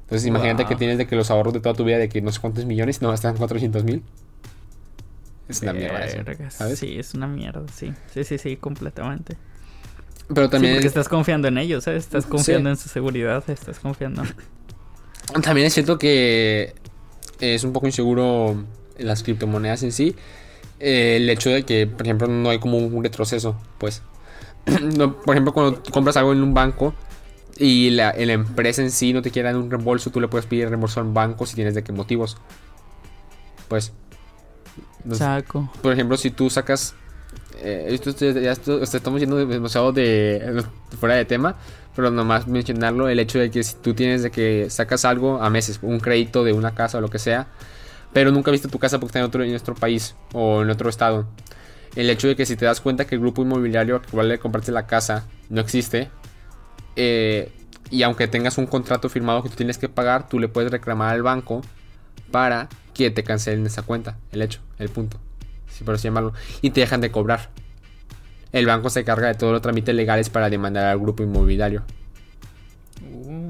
Entonces 0.03 0.27
imagínate 0.27 0.65
Wow. 0.65 0.69
que 0.69 0.77
tienes 0.77 0.99
de 0.99 1.07
que 1.07 1.17
los 1.17 1.31
ahorros 1.31 1.53
de 1.53 1.61
toda 1.61 1.75
tu 1.75 1.85
vida 1.85 1.99
de 1.99 2.09
que 2.09 2.21
no 2.23 2.31
sé 2.33 2.41
cuántos 2.41 2.65
millones, 2.67 3.03
no, 3.03 3.13
están 3.13 3.37
400 3.37 3.85
mil. 3.85 4.05
Es 5.49 5.63
una 5.63 5.73
mierda 5.73 6.05
eso, 6.05 6.25
Vergas, 6.25 6.55
¿sabes? 6.55 6.79
Sí, 6.79 6.97
es 6.99 7.15
una 7.15 7.27
mierda, 7.27 7.63
sí. 7.75 7.93
Sí, 8.13 8.25
sí, 8.25 8.39
sí, 8.39 8.57
completamente. 8.57 9.37
Pero 10.29 10.47
Sí, 10.47 10.51
también, 10.51 10.75
porque 10.75 10.89
estás 10.89 11.09
confiando 11.09 11.47
en 11.49 11.59
ellos, 11.59 11.85
¿sabes? 11.85 12.05
Estás 12.05 12.25
Sí. 12.25 12.31
confiando 12.31 12.69
en 12.71 12.77
su 12.77 12.89
seguridad, 12.89 13.45
estás 13.49 13.79
confiando. 13.79 14.23
también 15.43 15.67
es 15.69 15.75
cierto 15.75 15.99
que 15.99 16.75
es 17.41 17.65
un 17.65 17.73
poco 17.73 17.87
inseguro 17.87 18.65
las 18.99 19.23
criptomonedas 19.23 19.83
en 19.85 19.93
sí. 19.93 20.17
Eh, 20.81 21.17
el 21.17 21.31
hecho 21.31 21.51
de 21.51 21.63
que, 21.65 21.87
por 21.87 22.03
ejemplo, 22.07 22.27
no 22.29 22.51
hay 22.51 22.59
como 22.59 22.79
un 22.79 23.03
retroceso, 23.05 23.57
pues. 23.79 24.03
No, 24.97 25.21
por 25.21 25.35
ejemplo, 25.37 25.53
cuando 25.53 25.81
compras 25.93 26.17
algo 26.17 26.33
en 26.33 26.43
un 26.43 26.53
banco 26.55 26.93
y 27.57 27.91
la, 27.91 28.13
la 28.17 28.33
empresa 28.33 28.83
en 28.83 28.91
sí 28.91 29.13
no 29.13 29.23
te 29.23 29.31
quiere 29.31 29.49
dar 29.49 29.57
un 29.57 29.71
reembolso, 29.71 30.11
tú 30.11 30.21
le 30.21 30.27
puedes 30.29 30.47
pedir 30.47 30.69
reembolso 30.69 30.99
al 31.01 31.07
banco 31.13 31.47
si 31.47 31.55
tienes 31.55 31.75
de 31.77 31.85
qué 31.85 31.93
motivos. 31.93 32.37
Pues. 33.69 33.93
Saco. 35.15 35.71
por 35.83 35.93
ejemplo, 35.93 36.17
si 36.17 36.31
tú 36.31 36.51
sacas. 36.51 36.95
eh, 37.59 37.87
esto, 37.91 38.11
esto- 38.11 38.31
ya 38.39 38.53
esto- 38.53 38.83
esto 38.83 38.97
estamos 38.99 39.21
yendo 39.21 39.37
demasiado 39.37 39.91
de 39.93 40.63
fuera 41.01 41.15
de 41.15 41.25
tema, 41.25 41.57
pero 41.95 42.11
nomás 42.11 42.47
mencionarlo: 42.47 43.09
el 43.09 43.19
hecho 43.19 43.39
de 43.39 43.51
que 43.51 43.63
si 43.63 43.77
tú 43.77 43.95
tienes 43.95 44.23
de 44.23 44.31
que 44.31 44.69
sacas 44.69 45.05
algo 45.05 45.41
a 45.43 45.49
meses, 45.49 45.79
un 45.83 45.99
crédito 46.01 46.45
de 46.45 46.53
una 46.53 46.75
casa 46.75 46.99
o 46.99 47.01
lo 47.01 47.09
que 47.09 47.19
sea, 47.19 47.47
pero 48.13 48.31
nunca 48.31 48.51
viste 48.51 48.69
tu 48.69 48.79
casa 48.79 48.99
porque 48.99 49.11
está 49.11 49.19
en 49.21 49.25
otro, 49.27 49.43
en 49.43 49.55
otro 49.55 49.75
país 49.75 50.15
o 50.35 50.63
en 50.63 50.71
otro 50.71 50.91
estado. 50.91 51.27
El 51.95 52.11
hecho 52.11 52.29
de 52.29 52.37
que 52.37 52.45
si 52.45 52.57
te 52.57 52.67
das 52.67 52.81
cuenta 52.83 53.07
que 53.07 53.15
el 53.15 53.23
grupo 53.23 53.41
inmobiliario 53.43 53.95
al 53.97 54.03
cual 54.07 54.29
le 54.29 54.39
compraste 54.39 54.71
la 54.71 54.87
casa 54.87 55.25
no 55.49 55.61
existe, 55.63 56.11
eh, 56.97 57.51
y 57.91 58.03
aunque 58.03 58.29
tengas 58.29 58.59
un 58.59 58.67
contrato 58.67 59.09
firmado 59.09 59.43
que 59.43 59.49
tú 59.49 59.57
tienes 59.57 59.79
que 59.79 59.89
pagar, 59.89 60.29
tú 60.29 60.39
le 60.39 60.49
puedes 60.49 60.71
reclamar 60.71 61.15
al 61.15 61.23
banco 61.23 61.63
para 62.31 62.69
que 62.97 63.11
te 63.11 63.23
cancelen 63.25 63.67
esa 63.67 63.83
cuenta, 63.83 64.17
el 64.33 64.43
hecho, 64.43 64.61
el 64.79 64.89
punto, 64.89 65.19
si 65.69 65.85
por 65.85 65.95
así 65.95 66.05
llamarlo, 66.05 66.33
y 66.63 66.71
te 66.71 66.81
dejan 66.81 67.01
de 67.01 67.11
cobrar. 67.11 67.51
El 68.53 68.65
banco 68.67 68.89
se 68.91 69.05
carga 69.05 69.29
de 69.29 69.35
todos 69.35 69.53
los 69.53 69.61
trámites 69.63 69.95
legales 69.95 70.31
para 70.31 70.49
demandar 70.49 70.87
al 70.87 70.99
grupo 70.99 71.23
inmobiliario. 71.23 71.83
Uh, 73.13 73.49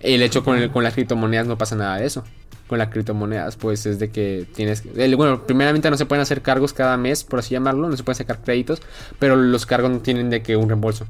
El 0.00 0.22
hecho 0.22 0.44
con, 0.44 0.58
el- 0.58 0.70
con 0.70 0.82
las 0.84 0.94
criptomonedas 0.94 1.46
no 1.46 1.56
pasa 1.56 1.76
nada 1.76 1.96
de 1.98 2.06
eso. 2.06 2.24
Con 2.66 2.78
las 2.78 2.88
criptomonedas, 2.88 3.56
pues 3.56 3.86
es 3.86 3.98
de 3.98 4.10
que 4.10 4.46
tienes. 4.54 4.82
el- 4.96 5.16
bueno, 5.16 5.46
primeramente 5.46 5.88
no 5.90 5.96
se 5.96 6.06
pueden 6.06 6.22
hacer 6.22 6.42
cargos 6.42 6.72
cada 6.72 6.96
mes, 6.96 7.22
por 7.24 7.38
así 7.38 7.50
llamarlo. 7.54 7.88
No 7.88 7.96
se 7.96 8.02
pueden 8.02 8.16
sacar 8.18 8.40
créditos. 8.42 8.82
Pero 9.18 9.36
los 9.36 9.66
cargos 9.66 9.90
no 9.90 10.00
tienen 10.00 10.30
de 10.30 10.42
que 10.42 10.56
un 10.56 10.68
reembolso. 10.68 11.06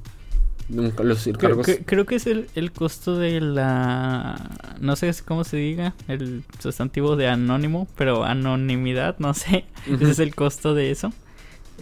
Los 0.69 1.29
creo, 1.39 1.61
creo 1.85 2.07
que 2.07 2.15
es 2.15 2.27
el, 2.27 2.49
el 2.55 2.73
costo 2.73 3.17
de 3.19 3.41
la... 3.41 4.51
No 4.81 4.97
sé 4.97 5.13
cómo 5.25 5.45
se 5.45 5.57
diga, 5.59 5.95
el 6.09 6.43
sustantivo 6.59 7.17
de 7.17 7.29
anónimo, 7.29 7.87
pero 7.97 8.25
anonimidad, 8.25 9.17
no 9.19 9.35
sé. 9.35 9.67
Ese 9.87 10.11
es 10.11 10.19
el 10.19 10.35
costo 10.35 10.75
de 10.75 10.91
eso. 10.91 11.13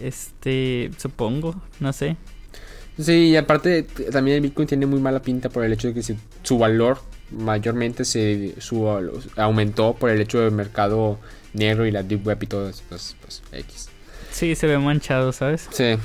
Este, 0.01 0.91
supongo, 0.97 1.55
no 1.79 1.93
sé. 1.93 2.17
Sí, 2.99 3.29
y 3.29 3.35
aparte 3.37 3.83
también 4.11 4.35
el 4.37 4.41
Bitcoin 4.41 4.67
tiene 4.67 4.85
muy 4.85 4.99
mala 4.99 5.21
pinta 5.21 5.49
por 5.49 5.63
el 5.63 5.73
hecho 5.73 5.87
de 5.87 5.93
que 5.93 6.03
se- 6.03 6.17
su 6.43 6.57
valor 6.57 6.99
mayormente 7.31 8.05
se 8.05 8.53
su, 8.59 8.87
aumentó 9.37 9.95
por 9.95 10.09
el 10.11 10.21
hecho 10.21 10.39
del 10.41 10.51
mercado 10.51 11.19
negro 11.53 11.85
y 11.87 11.91
la 11.91 12.03
deep 12.03 12.25
web 12.27 12.37
y 12.43 12.47
todo 12.47 12.69
eso. 12.69 12.83
Pues, 12.89 13.15
pues, 13.21 13.41
X. 13.51 13.89
Sí, 14.31 14.55
se 14.55 14.67
ve 14.67 14.77
manchado, 14.77 15.31
¿sabes? 15.31 15.67
Sí. 15.71 15.95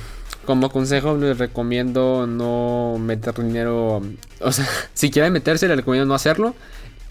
Como 0.49 0.71
consejo 0.71 1.15
les 1.15 1.37
recomiendo 1.37 2.25
no 2.25 2.97
meter 2.99 3.35
dinero, 3.35 4.01
o 4.41 4.51
sea, 4.51 4.67
si 4.95 5.11
quieren 5.11 5.31
meterse 5.31 5.67
les 5.67 5.77
recomiendo 5.77 6.07
no 6.07 6.15
hacerlo 6.15 6.55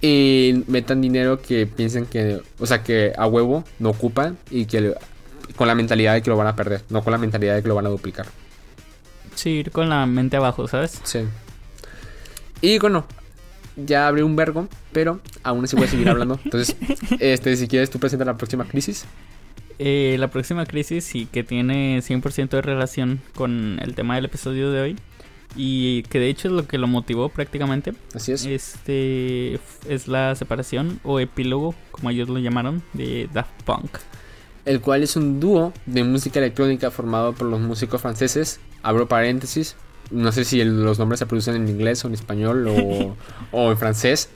y 0.01 0.65
metan 0.67 1.01
dinero 1.01 1.41
que 1.41 1.65
piensen 1.69 2.05
que, 2.07 2.41
o 2.59 2.67
sea, 2.67 2.83
que 2.83 3.13
a 3.17 3.29
huevo 3.29 3.63
no 3.79 3.91
ocupan 3.91 4.37
y 4.51 4.67
que 4.67 4.81
le- 4.81 4.95
con 5.55 5.69
la 5.69 5.77
mentalidad 5.77 6.15
de 6.15 6.23
que 6.23 6.31
lo 6.31 6.37
van 6.37 6.49
a 6.49 6.57
perder, 6.57 6.83
no 6.91 7.05
con 7.05 7.13
la 7.13 7.19
mentalidad 7.19 7.55
de 7.55 7.63
que 7.63 7.69
lo 7.69 7.77
van 7.77 7.87
a 7.87 7.91
duplicar. 7.91 8.27
Sí, 9.37 9.51
ir 9.51 9.71
con 9.71 9.89
la 9.89 10.05
mente 10.07 10.37
abajo, 10.37 10.67
¿sabes? 10.67 10.99
Sí. 11.05 11.21
Y 12.61 12.81
bueno, 12.81 13.07
ya 13.77 14.09
abrí 14.09 14.23
un 14.23 14.35
vergo, 14.35 14.67
pero 14.93 15.21
aún 15.45 15.63
así 15.65 15.77
voy 15.77 15.85
a 15.85 15.89
seguir 15.89 16.09
hablando. 16.09 16.41
Entonces, 16.45 16.75
este, 17.21 17.55
si 17.57 17.69
quieres 17.69 17.89
tú 17.89 18.01
presenta 18.01 18.25
la 18.25 18.37
próxima 18.37 18.65
crisis. 18.65 19.05
Eh, 19.79 20.17
la 20.19 20.29
próxima 20.29 20.67
crisis 20.67 21.15
y 21.15 21.27
que 21.27 21.45
tiene 21.45 22.01
100% 22.01 22.49
de 22.49 22.63
relación 22.63 23.21
con 23.37 23.79
el 23.81 23.95
tema 23.95 24.17
del 24.17 24.25
episodio 24.25 24.73
de 24.73 24.81
hoy 24.81 24.97
y 25.55 26.03
que 26.05 26.19
de 26.19 26.29
hecho 26.29 26.49
es 26.49 26.55
lo 26.55 26.67
que 26.67 26.79
lo 26.79 26.87
motivó 26.87 27.29
prácticamente. 27.29 27.95
Así 28.15 28.33
es. 28.33 28.45
Este 28.45 29.61
es 29.89 30.09
la 30.09 30.35
separación 30.35 31.01
o 31.05 31.21
epílogo, 31.21 31.75
como 31.91 32.11
ellos 32.11 32.29
lo 32.29 32.39
llamaron, 32.39 32.83
de 32.93 33.29
Daft 33.33 33.63
Punk. 33.65 33.99
El 34.65 34.81
cual 34.81 35.03
es 35.03 35.17
un 35.17 35.41
dúo 35.41 35.73
de 35.87 36.05
música 36.05 36.41
electrónica 36.41 36.91
formado 36.91 37.33
por 37.33 37.47
los 37.47 37.61
músicos 37.61 38.03
franceses, 38.03 38.61
abro 38.83 39.09
paréntesis, 39.09 39.77
no 40.11 40.33
sé 40.33 40.45
si 40.45 40.63
los 40.65 40.99
nombres 40.99 41.19
se 41.19 41.27
producen 41.27 41.57
en 41.57 41.69
inglés 41.69 42.05
o 42.05 42.09
en 42.09 42.15
español 42.15 42.67
o, 42.69 43.17
o 43.53 43.71
en 43.71 43.79
francés, 43.79 44.29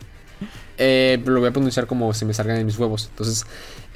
eh, 0.78 1.20
lo 1.24 1.40
voy 1.40 1.48
a 1.48 1.52
pronunciar 1.52 1.86
como 1.86 2.12
se 2.14 2.24
me 2.24 2.34
salgan 2.34 2.56
de 2.56 2.64
mis 2.64 2.78
huevos. 2.78 3.08
Entonces, 3.10 3.46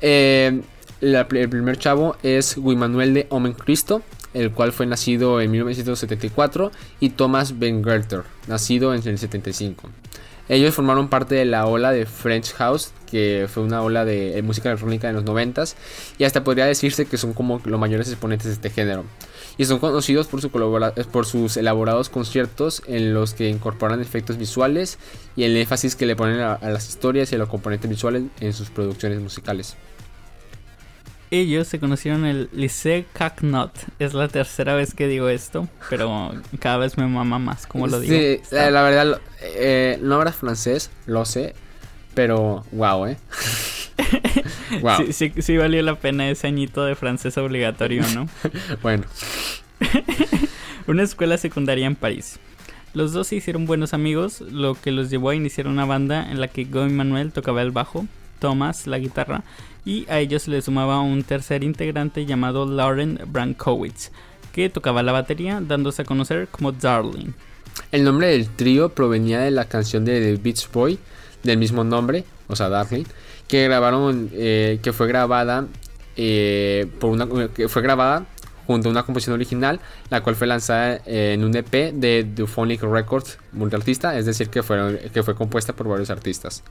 eh, 0.00 0.60
el 1.00 1.48
primer 1.48 1.78
chavo 1.78 2.16
es 2.22 2.56
Guy 2.56 2.76
Manuel 2.76 3.14
de 3.14 3.26
Omen 3.30 3.52
Cristo, 3.52 4.02
el 4.34 4.52
cual 4.52 4.72
fue 4.72 4.86
nacido 4.86 5.40
en 5.40 5.50
1974, 5.50 6.72
y 7.00 7.10
Thomas 7.10 7.58
Ben 7.58 7.82
Gerter, 7.82 8.22
nacido 8.46 8.94
en 8.94 9.06
el 9.06 9.18
75. 9.18 9.88
Ellos 10.48 10.74
formaron 10.74 11.08
parte 11.08 11.34
de 11.34 11.44
la 11.44 11.66
ola 11.66 11.90
de 11.90 12.06
French 12.06 12.52
House, 12.54 12.92
que 13.10 13.46
fue 13.52 13.64
una 13.64 13.82
ola 13.82 14.04
de 14.04 14.40
música 14.42 14.68
electrónica 14.68 15.08
de 15.08 15.14
los 15.14 15.24
90 15.24 15.64
y 16.18 16.24
hasta 16.24 16.44
podría 16.44 16.66
decirse 16.66 17.06
que 17.06 17.16
son 17.16 17.32
como 17.32 17.60
los 17.64 17.80
mayores 17.80 18.08
exponentes 18.08 18.46
de 18.46 18.52
este 18.52 18.70
género. 18.70 19.04
Y 19.58 19.64
son 19.64 19.78
conocidos 19.78 20.26
por, 20.26 20.42
su 20.42 20.50
por 20.50 21.26
sus 21.26 21.56
elaborados 21.56 22.08
conciertos 22.08 22.82
en 22.86 23.14
los 23.14 23.32
que 23.32 23.48
incorporan 23.48 24.00
efectos 24.00 24.36
visuales 24.36 24.98
y 25.34 25.44
el 25.44 25.56
énfasis 25.56 25.96
que 25.96 26.04
le 26.04 26.14
ponen 26.14 26.40
a, 26.40 26.54
a 26.54 26.70
las 26.70 26.88
historias 26.88 27.32
y 27.32 27.36
a 27.36 27.38
los 27.38 27.48
componentes 27.48 27.88
visuales 27.88 28.24
en 28.40 28.52
sus 28.52 28.68
producciones 28.68 29.20
musicales 29.20 29.76
ellos 31.30 31.66
se 31.66 31.80
conocieron 31.80 32.24
en 32.24 32.36
el 32.36 32.50
Lycée 32.52 33.06
Cacnot. 33.12 33.72
Es 33.98 34.14
la 34.14 34.28
tercera 34.28 34.74
vez 34.74 34.94
que 34.94 35.08
digo 35.08 35.28
esto, 35.28 35.68
pero 35.90 36.32
cada 36.60 36.78
vez 36.78 36.96
me 36.96 37.06
mama 37.06 37.38
más 37.38 37.66
como 37.66 37.86
lo 37.86 38.00
digo. 38.00 38.14
Sí, 38.14 38.40
la, 38.50 38.82
verdad, 38.82 39.20
eh, 39.42 39.98
no 40.00 40.16
hablas 40.16 40.36
francés, 40.36 40.90
lo 41.06 41.24
sé, 41.24 41.54
pero 42.14 42.64
wow, 42.72 43.06
¿eh? 43.06 43.16
wow. 44.80 44.98
Sí, 44.98 45.12
sí, 45.12 45.42
sí, 45.42 45.56
valió 45.56 45.82
la 45.82 45.96
pena 45.96 46.28
ese 46.28 46.46
añito 46.46 46.84
de 46.84 46.94
francés 46.94 47.36
obligatorio, 47.38 48.02
¿no? 48.14 48.28
bueno. 48.82 49.04
una 50.86 51.02
escuela 51.02 51.38
secundaria 51.38 51.86
en 51.86 51.96
París. 51.96 52.38
Los 52.94 53.12
dos 53.12 53.26
se 53.26 53.36
hicieron 53.36 53.66
buenos 53.66 53.92
amigos, 53.92 54.40
lo 54.40 54.74
que 54.74 54.90
los 54.90 55.10
llevó 55.10 55.30
a 55.30 55.34
iniciar 55.34 55.66
una 55.66 55.84
banda 55.84 56.30
en 56.30 56.40
la 56.40 56.48
que 56.48 56.64
Goy 56.64 56.90
Manuel 56.90 57.32
tocaba 57.32 57.62
el 57.62 57.70
bajo, 57.70 58.06
Thomas 58.38 58.86
la 58.86 58.98
guitarra 58.98 59.44
y 59.84 60.04
a 60.08 60.18
ellos 60.18 60.42
se 60.42 60.50
le 60.50 60.60
sumaba 60.60 61.00
un 61.00 61.22
tercer 61.22 61.62
integrante 61.62 62.26
llamado 62.26 62.66
Lauren 62.66 63.20
Brankowitz, 63.28 64.10
que 64.52 64.68
tocaba 64.68 65.02
la 65.02 65.12
batería, 65.12 65.62
dándose 65.62 66.02
a 66.02 66.04
conocer 66.04 66.48
como 66.48 66.72
Darling. 66.72 67.32
El 67.92 68.04
nombre 68.04 68.28
del 68.28 68.48
trío 68.48 68.88
provenía 68.88 69.40
de 69.40 69.52
la 69.52 69.66
canción 69.66 70.04
de 70.04 70.20
The 70.20 70.42
Beach 70.42 70.68
Boy 70.72 70.98
del 71.44 71.58
mismo 71.58 71.84
nombre, 71.84 72.24
o 72.48 72.56
sea, 72.56 72.68
Darling, 72.68 73.04
que 73.46 73.64
grabaron, 73.64 74.28
eh, 74.32 74.80
que 74.82 74.92
fue 74.92 75.06
grabada 75.06 75.66
eh, 76.16 76.86
por 76.98 77.10
una, 77.10 77.48
que 77.48 77.68
fue 77.68 77.82
grabada 77.82 78.26
junto 78.66 78.88
a 78.88 78.92
una 78.92 79.02
composición 79.04 79.34
original, 79.34 79.80
la 80.10 80.22
cual 80.22 80.36
fue 80.36 80.46
lanzada 80.46 81.00
en 81.06 81.44
un 81.44 81.56
EP 81.56 81.92
de 81.92 82.24
Duphonic 82.24 82.82
Records 82.82 83.38
multiartista, 83.52 84.18
es 84.18 84.26
decir, 84.26 84.48
que, 84.48 84.62
fueron, 84.62 84.98
que 85.12 85.22
fue 85.22 85.34
compuesta 85.34 85.74
por 85.74 85.88
varios 85.88 86.10
artistas. 86.10 86.62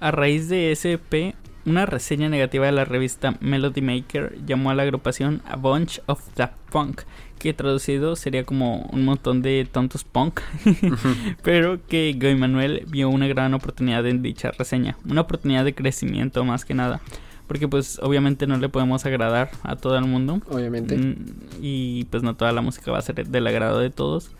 A 0.00 0.10
raíz 0.10 0.48
de 0.48 0.70
ese 0.70 0.92
EP, 0.92 1.34
una 1.66 1.84
reseña 1.84 2.28
negativa 2.28 2.66
de 2.66 2.72
la 2.72 2.84
revista 2.84 3.34
Melody 3.40 3.82
Maker 3.82 4.38
llamó 4.46 4.70
a 4.70 4.74
la 4.74 4.84
agrupación 4.84 5.42
A 5.46 5.56
Bunch 5.56 6.00
of 6.06 6.20
the 6.34 6.48
Punk, 6.70 7.02
que 7.38 7.52
traducido 7.52 8.16
sería 8.16 8.44
como 8.44 8.88
un 8.92 9.04
montón 9.04 9.42
de 9.42 9.66
tontos 9.70 10.04
punk, 10.04 10.40
pero 11.42 11.84
que 11.86 12.16
Guy 12.18 12.34
Manuel 12.34 12.84
vio 12.88 13.08
una 13.08 13.26
gran 13.28 13.54
oportunidad 13.54 14.06
en 14.06 14.22
dicha 14.22 14.50
reseña, 14.50 14.96
una 15.08 15.22
oportunidad 15.22 15.64
de 15.64 15.74
crecimiento 15.74 16.44
más 16.44 16.64
que 16.64 16.74
nada. 16.74 17.00
Porque 17.48 17.66
pues 17.66 17.98
obviamente 18.00 18.46
no 18.46 18.56
le 18.58 18.68
podemos 18.68 19.04
agradar 19.04 19.50
a 19.64 19.74
todo 19.74 19.98
el 19.98 20.04
mundo. 20.04 20.40
Obviamente. 20.50 20.96
Mm, 20.96 21.16
y 21.60 22.04
pues 22.04 22.22
no 22.22 22.36
toda 22.36 22.52
la 22.52 22.60
música 22.60 22.92
va 22.92 22.98
a 22.98 23.02
ser 23.02 23.26
del 23.26 23.46
agrado 23.46 23.80
de 23.80 23.90
todos. 23.90 24.30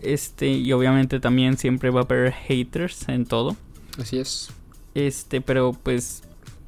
Este, 0.00 0.48
y 0.48 0.72
obviamente 0.72 1.20
también 1.20 1.58
siempre 1.58 1.90
va 1.90 2.00
a 2.00 2.04
haber 2.04 2.32
haters 2.32 3.08
en 3.08 3.26
todo. 3.26 3.56
Así 3.98 4.18
es. 4.18 4.50
Este, 4.94 5.40
pero 5.40 5.72
pues 5.72 6.22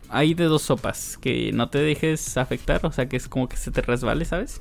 hay 0.08 0.34
de 0.34 0.44
dos 0.44 0.62
sopas, 0.62 1.18
que 1.18 1.52
no 1.52 1.68
te 1.68 1.78
dejes 1.78 2.36
afectar, 2.36 2.84
o 2.84 2.92
sea, 2.92 3.08
que 3.08 3.16
es 3.16 3.28
como 3.28 3.48
que 3.48 3.56
se 3.56 3.70
te 3.70 3.82
resbale, 3.82 4.24
¿sabes? 4.24 4.60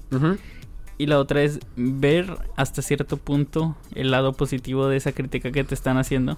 Y 0.98 1.08
la 1.08 1.20
otra 1.20 1.44
es 1.44 1.60
ver 1.76 2.38
hasta 2.56 2.82
cierto 2.82 3.18
punto 3.18 3.76
el 3.94 4.12
lado 4.12 4.34
positivo 4.34 4.88
de 4.88 4.98
esa 4.98 5.12
crítica 5.12 5.52
que 5.52 5.64
te 5.64 5.76
están 5.76 5.98
haciendo. 5.98 6.38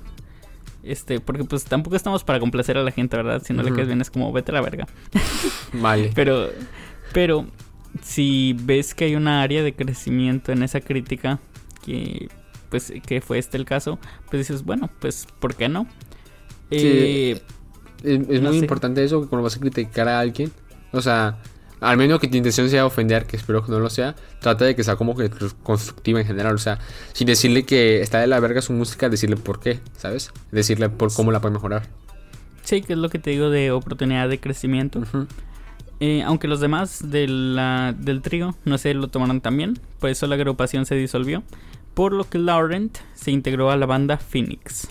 Este, 0.88 1.20
porque 1.20 1.44
pues 1.44 1.66
tampoco 1.66 1.96
estamos 1.96 2.24
para 2.24 2.40
complacer 2.40 2.78
a 2.78 2.84
la 2.84 2.92
gente, 2.92 3.18
¿verdad? 3.18 3.42
Si 3.46 3.54
no 3.54 3.64
le 3.64 3.74
quedas 3.74 3.88
bien 3.88 4.02
es 4.02 4.10
como 4.10 4.32
vete 4.32 4.52
a 4.52 4.56
la 4.56 4.62
verga. 4.62 4.88
Vale. 5.74 6.12
pero, 6.16 6.50
pero 7.14 7.46
si 8.02 8.56
ves 8.62 8.96
que 8.96 9.06
hay 9.06 9.16
una 9.16 9.42
área 9.42 9.64
de 9.64 9.74
crecimiento 9.74 10.52
en 10.52 10.64
esa 10.64 10.82
crítica, 10.82 11.40
que 11.86 12.30
pues 12.70 12.94
que 13.06 13.22
fue 13.22 13.38
este 13.38 13.58
el 13.58 13.66
caso, 13.66 14.00
pues 14.30 14.48
dices, 14.48 14.64
bueno, 14.64 14.90
pues 15.00 15.28
¿por 15.40 15.56
qué 15.56 15.70
no? 15.70 15.88
Eh, 16.70 17.42
es, 18.04 18.42
muy 18.42 18.58
importante 18.58 19.04
eso, 19.04 19.22
que 19.22 19.28
cuando 19.28 19.44
vas 19.44 19.56
a 19.56 19.60
criticar 19.60 20.08
a 20.08 20.20
alguien, 20.20 20.52
o 20.92 21.02
sea, 21.02 21.38
al 21.80 21.98
menos 21.98 22.20
que 22.20 22.28
tu 22.28 22.38
intención 22.38 22.70
sea 22.70 22.86
ofender, 22.86 23.26
que 23.26 23.38
espero 23.38 23.64
que 23.64 23.72
no 23.72 23.80
lo 23.80 23.90
sea, 23.90 24.16
trata 24.40 24.66
de 24.66 24.76
que 24.76 24.84
sea 24.84 24.96
como 24.96 25.16
que 25.16 25.30
constructiva 25.64 26.20
en 26.20 26.26
general, 26.26 26.56
o 26.56 26.60
sea, 26.60 26.80
sin 27.14 27.28
decirle 27.28 27.64
que 27.64 28.02
está 28.02 28.20
de 28.20 28.28
la 28.28 28.40
verga 28.40 28.62
su 28.62 28.74
música, 28.74 29.10
decirle 29.10 29.36
por 29.36 29.60
qué, 29.60 29.80
¿sabes? 29.98 30.32
Decirle 30.52 30.90
por 30.90 31.14
cómo 31.14 31.32
la 31.32 31.40
puede 31.40 31.54
mejorar. 31.54 31.88
Sí, 32.64 32.82
que 32.82 32.94
es 32.94 33.00
lo 33.00 33.10
que 33.10 33.20
te 33.20 33.30
digo 33.30 33.50
de 33.50 33.72
oportunidad 33.72 34.28
de 34.28 34.40
crecimiento. 34.40 35.04
Eh, 36.00 36.22
aunque 36.24 36.48
los 36.48 36.60
demás 36.60 37.10
de 37.10 37.28
la, 37.28 37.96
del 37.98 38.22
trío 38.22 38.56
no 38.66 38.78
sé, 38.78 38.94
lo 38.94 39.08
tomaron 39.08 39.42
también, 39.42 39.80
por 40.00 40.10
eso 40.10 40.28
la 40.28 40.36
agrupación 40.36 40.86
se 40.86 40.96
disolvió, 40.96 41.44
por 41.94 42.12
lo 42.14 42.30
que 42.30 42.38
Laurent 42.38 42.98
se 43.16 43.32
integró 43.32 43.72
a 43.72 43.78
la 43.78 43.86
banda 43.86 44.18
Phoenix. 44.18 44.88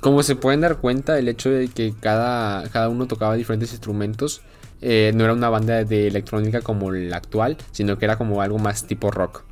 Como 0.00 0.22
se 0.22 0.36
pueden 0.36 0.60
dar 0.60 0.76
cuenta, 0.76 1.18
el 1.18 1.28
hecho 1.28 1.50
de 1.50 1.68
que 1.68 1.94
cada, 1.98 2.68
cada 2.68 2.88
uno 2.88 3.06
tocaba 3.06 3.34
diferentes 3.34 3.72
instrumentos 3.72 4.42
eh, 4.80 5.12
no 5.14 5.24
era 5.24 5.32
una 5.32 5.48
banda 5.48 5.84
de 5.84 6.06
electrónica 6.06 6.60
como 6.60 6.90
la 6.92 7.16
actual, 7.16 7.56
sino 7.72 7.98
que 7.98 8.04
era 8.04 8.16
como 8.16 8.42
algo 8.42 8.58
más 8.58 8.86
tipo 8.86 9.10
rock. 9.10 9.44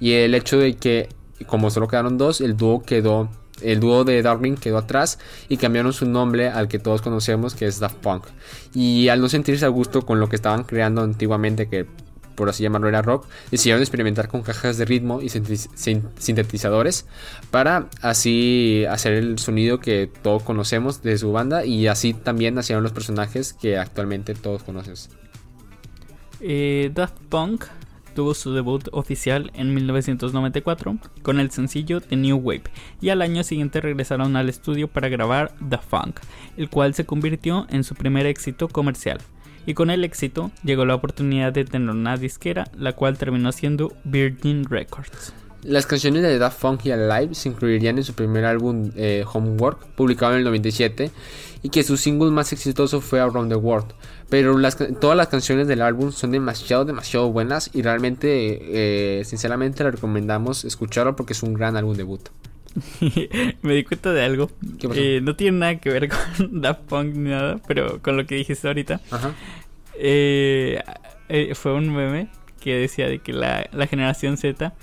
Y 0.00 0.12
el 0.12 0.34
hecho 0.34 0.58
de 0.58 0.74
que, 0.74 1.08
como 1.46 1.70
solo 1.70 1.88
quedaron 1.88 2.18
dos, 2.18 2.40
el 2.40 2.56
dúo 2.56 2.82
quedó. 2.82 3.28
El 3.62 3.78
dúo 3.78 4.04
de 4.04 4.22
Darwin 4.22 4.56
quedó 4.56 4.78
atrás 4.78 5.18
y 5.50 5.58
cambiaron 5.58 5.92
su 5.92 6.06
nombre 6.06 6.48
al 6.48 6.66
que 6.66 6.78
todos 6.78 7.02
conocemos, 7.02 7.54
que 7.54 7.66
es 7.66 7.78
Daft 7.78 7.96
Punk. 7.96 8.24
Y 8.74 9.08
al 9.08 9.20
no 9.20 9.28
sentirse 9.28 9.66
a 9.66 9.68
gusto 9.68 10.06
con 10.06 10.18
lo 10.18 10.30
que 10.30 10.36
estaban 10.36 10.64
creando 10.64 11.02
antiguamente, 11.02 11.68
que 11.68 11.86
por 12.40 12.48
así 12.48 12.62
llamarlo 12.62 12.88
era 12.88 13.02
rock, 13.02 13.26
decidieron 13.50 13.82
experimentar 13.82 14.28
con 14.28 14.40
cajas 14.40 14.78
de 14.78 14.86
ritmo 14.86 15.20
y 15.20 15.28
sintetizadores 15.28 17.04
para 17.50 17.88
así 18.00 18.86
hacer 18.88 19.12
el 19.12 19.38
sonido 19.38 19.78
que 19.78 20.10
todos 20.22 20.42
conocemos 20.42 21.02
de 21.02 21.18
su 21.18 21.32
banda 21.32 21.66
y 21.66 21.86
así 21.86 22.14
también 22.14 22.54
nacieron 22.54 22.82
los 22.82 22.92
personajes 22.92 23.52
que 23.52 23.76
actualmente 23.76 24.34
todos 24.34 24.62
conoces. 24.62 25.10
Eh, 26.40 26.90
Daft 26.94 27.18
Punk 27.28 27.66
tuvo 28.14 28.32
su 28.32 28.54
debut 28.54 28.88
oficial 28.92 29.50
en 29.52 29.74
1994 29.74 30.96
con 31.20 31.40
el 31.40 31.50
sencillo 31.50 32.00
The 32.00 32.16
New 32.16 32.38
Wave 32.38 32.64
y 33.02 33.10
al 33.10 33.20
año 33.20 33.44
siguiente 33.44 33.82
regresaron 33.82 34.34
al 34.36 34.48
estudio 34.48 34.88
para 34.88 35.10
grabar 35.10 35.52
The 35.68 35.76
Funk, 35.76 36.20
el 36.56 36.70
cual 36.70 36.94
se 36.94 37.04
convirtió 37.04 37.66
en 37.68 37.84
su 37.84 37.94
primer 37.94 38.24
éxito 38.24 38.66
comercial 38.66 39.18
y 39.70 39.74
con 39.74 39.88
el 39.88 40.02
éxito 40.02 40.50
llegó 40.64 40.84
la 40.84 40.96
oportunidad 40.96 41.52
de 41.52 41.64
tener 41.64 41.90
una 41.90 42.16
disquera, 42.16 42.66
la 42.76 42.92
cual 42.94 43.16
terminó 43.16 43.52
siendo 43.52 43.92
Virgin 44.02 44.64
Records. 44.64 45.32
Las 45.62 45.86
canciones 45.86 46.22
de 46.22 46.38
Daft 46.38 46.60
Punk 46.60 46.86
y 46.86 46.90
Alive 46.90 47.36
se 47.36 47.50
incluirían 47.50 47.96
en 47.96 48.02
su 48.02 48.14
primer 48.14 48.46
álbum 48.46 48.90
eh, 48.96 49.24
Homework, 49.32 49.86
publicado 49.94 50.32
en 50.32 50.38
el 50.38 50.44
97, 50.44 51.12
y 51.62 51.68
que 51.68 51.84
su 51.84 51.96
single 51.96 52.32
más 52.32 52.52
exitoso 52.52 53.00
fue 53.00 53.20
Around 53.20 53.52
the 53.52 53.56
World. 53.56 53.92
Pero 54.28 54.56
todas 55.00 55.16
las 55.16 55.28
canciones 55.28 55.68
del 55.68 55.82
álbum 55.82 56.10
son 56.10 56.32
demasiado, 56.32 56.84
demasiado 56.84 57.30
buenas 57.30 57.70
y 57.72 57.82
realmente, 57.82 59.20
eh, 59.20 59.24
sinceramente, 59.24 59.84
le 59.84 59.92
recomendamos 59.92 60.64
escucharlo 60.64 61.14
porque 61.14 61.34
es 61.34 61.44
un 61.44 61.54
gran 61.54 61.76
álbum 61.76 61.94
debut. 61.94 62.28
Me 63.62 63.74
di 63.74 63.84
cuenta 63.84 64.12
de 64.12 64.22
algo. 64.22 64.50
Eh, 64.94 65.20
no 65.22 65.36
tiene 65.36 65.58
nada 65.58 65.78
que 65.78 65.90
ver 65.90 66.08
con 66.36 66.60
Daft 66.60 66.82
Punk 66.82 67.14
ni 67.14 67.30
nada, 67.30 67.60
pero 67.66 68.00
con 68.02 68.16
lo 68.16 68.26
que 68.26 68.36
dijiste 68.36 68.66
ahorita. 68.68 69.00
Eh, 69.94 70.82
eh, 71.28 71.54
fue 71.54 71.74
un 71.74 71.94
meme 71.94 72.28
que 72.60 72.76
decía 72.76 73.08
de 73.08 73.18
que 73.18 73.32
la, 73.32 73.68
generación 73.88 74.36
Z 74.36 74.74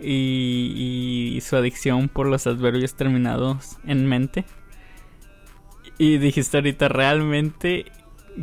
y, 0.00 1.38
su 1.42 1.56
adicción 1.56 2.08
por 2.08 2.26
los 2.26 2.46
adverbios 2.46 2.94
terminados 2.94 3.78
en 3.86 4.06
mente. 4.06 4.44
Y 5.98 6.18
dijiste 6.18 6.56
ahorita 6.56 6.88
realmente, 6.88 7.86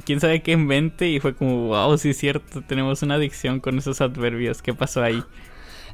quién 0.05 0.19
sabe 0.19 0.41
qué 0.41 0.53
en 0.53 0.65
mente, 0.65 1.09
y 1.09 1.19
fue 1.19 1.35
como, 1.35 1.67
wow, 1.67 1.97
sí 1.97 2.11
es 2.11 2.17
cierto, 2.17 2.61
tenemos 2.61 3.01
una 3.01 3.15
adicción 3.15 3.59
con 3.59 3.77
esos 3.77 4.01
adverbios, 4.01 4.61
¿qué 4.61 4.73
pasó 4.73 5.03
ahí? 5.03 5.23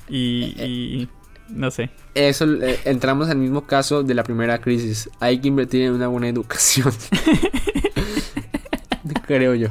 Y, 0.10 0.54
y 0.62 1.10
no 1.50 1.72
sé. 1.72 1.90
Eso, 2.14 2.46
eh, 2.64 2.80
entramos 2.86 3.30
al 3.30 3.38
mismo 3.38 3.66
caso 3.66 4.04
de 4.04 4.14
la 4.14 4.24
primera 4.24 4.60
crisis. 4.60 5.10
Hay 5.20 5.40
que 5.40 5.48
invertir 5.48 5.84
en 5.84 5.94
una 5.94 6.08
buena 6.08 6.28
educación. 6.28 6.94
Creo 9.28 9.56
yo. 9.56 9.70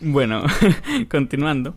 Bueno, 0.00 0.42
continuando. 1.10 1.74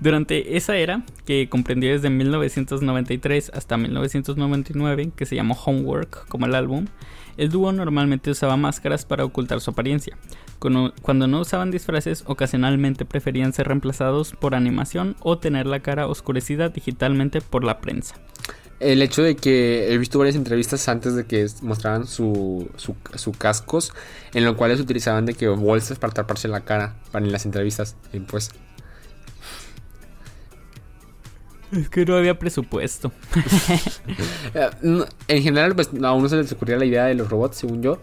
Durante 0.00 0.56
esa 0.56 0.76
era, 0.76 1.02
que 1.24 1.48
comprendió 1.48 1.90
desde 1.90 2.08
1993 2.08 3.50
hasta 3.52 3.76
1999, 3.76 5.10
que 5.16 5.26
se 5.26 5.34
llamó 5.34 5.54
Homework 5.54 6.28
como 6.28 6.46
el 6.46 6.54
álbum, 6.54 6.86
el 7.36 7.50
dúo 7.50 7.72
normalmente 7.72 8.30
usaba 8.30 8.56
máscaras 8.56 9.04
para 9.04 9.24
ocultar 9.24 9.60
su 9.60 9.70
apariencia. 9.70 10.16
Cuando 10.58 11.26
no 11.26 11.40
usaban 11.40 11.70
disfraces, 11.70 12.24
ocasionalmente 12.26 13.04
preferían 13.04 13.52
ser 13.52 13.68
reemplazados 13.68 14.32
por 14.32 14.54
animación 14.54 15.16
o 15.20 15.38
tener 15.38 15.66
la 15.66 15.80
cara 15.80 16.06
oscurecida 16.06 16.68
digitalmente 16.68 17.40
por 17.40 17.64
la 17.64 17.80
prensa. 17.80 18.16
El 18.80 19.02
hecho 19.02 19.22
de 19.22 19.34
que 19.34 19.92
he 19.92 19.98
visto 19.98 20.18
varias 20.20 20.36
entrevistas 20.36 20.88
antes 20.88 21.16
de 21.16 21.26
que 21.26 21.46
mostraran 21.62 22.06
su, 22.06 22.70
su, 22.76 23.32
cascos, 23.32 23.92
en 24.34 24.44
los 24.44 24.54
cuales 24.54 24.78
utilizaban 24.78 25.26
de 25.26 25.34
que 25.34 25.48
bolsas 25.48 25.98
para 25.98 26.12
taparse 26.12 26.46
la 26.46 26.60
cara 26.60 26.94
para 27.10 27.26
en 27.26 27.32
las 27.32 27.44
entrevistas, 27.44 27.96
pues 28.28 28.52
Es 31.72 31.88
que 31.88 32.04
no 32.04 32.16
había 32.16 32.38
presupuesto. 32.38 33.12
Eh, 34.54 34.70
en 35.28 35.42
general, 35.42 35.74
pues 35.74 35.90
a 36.02 36.12
uno 36.12 36.28
se 36.28 36.36
les 36.36 36.50
ocurría 36.52 36.78
la 36.78 36.86
idea 36.86 37.04
de 37.04 37.14
los 37.14 37.28
robots, 37.28 37.58
según 37.58 37.82
yo. 37.82 38.00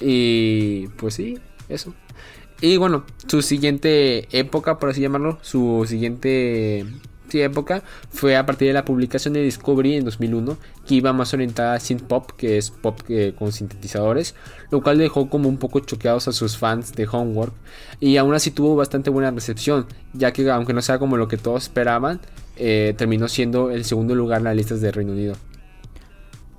Y 0.00 0.88
pues 0.96 1.14
sí, 1.14 1.38
eso. 1.68 1.94
Y 2.62 2.76
bueno, 2.78 3.04
su 3.26 3.42
siguiente 3.42 4.28
época, 4.36 4.78
por 4.78 4.88
así 4.88 5.00
llamarlo, 5.00 5.38
su 5.42 5.84
siguiente 5.86 6.86
época 7.40 7.82
fue 8.10 8.36
a 8.36 8.44
partir 8.44 8.68
de 8.68 8.74
la 8.74 8.84
publicación 8.84 9.34
de 9.34 9.42
Discovery 9.42 9.96
en 9.96 10.04
2001, 10.04 10.56
que 10.86 10.94
iba 10.96 11.12
más 11.12 11.32
orientada 11.32 11.74
a 11.74 11.80
synth 11.80 12.02
pop, 12.02 12.30
que 12.36 12.58
es 12.58 12.70
pop 12.70 13.00
con 13.38 13.52
sintetizadores, 13.52 14.34
lo 14.70 14.82
cual 14.82 14.98
dejó 14.98 15.28
como 15.30 15.48
un 15.48 15.58
poco 15.58 15.80
choqueados 15.80 16.28
a 16.28 16.32
sus 16.32 16.58
fans 16.58 16.92
de 16.92 17.08
Homework, 17.10 17.54
y 18.00 18.16
aún 18.16 18.34
así 18.34 18.50
tuvo 18.50 18.76
bastante 18.76 19.10
buena 19.10 19.30
recepción, 19.30 19.86
ya 20.12 20.32
que 20.32 20.50
aunque 20.50 20.72
no 20.72 20.82
sea 20.82 20.98
como 20.98 21.16
lo 21.16 21.28
que 21.28 21.36
todos 21.36 21.64
esperaban, 21.64 22.20
eh, 22.56 22.94
terminó 22.96 23.28
siendo 23.28 23.70
el 23.70 23.84
segundo 23.84 24.14
lugar 24.14 24.38
en 24.38 24.44
las 24.44 24.56
listas 24.56 24.80
de 24.80 24.92
Reino 24.92 25.12
Unido. 25.12 25.34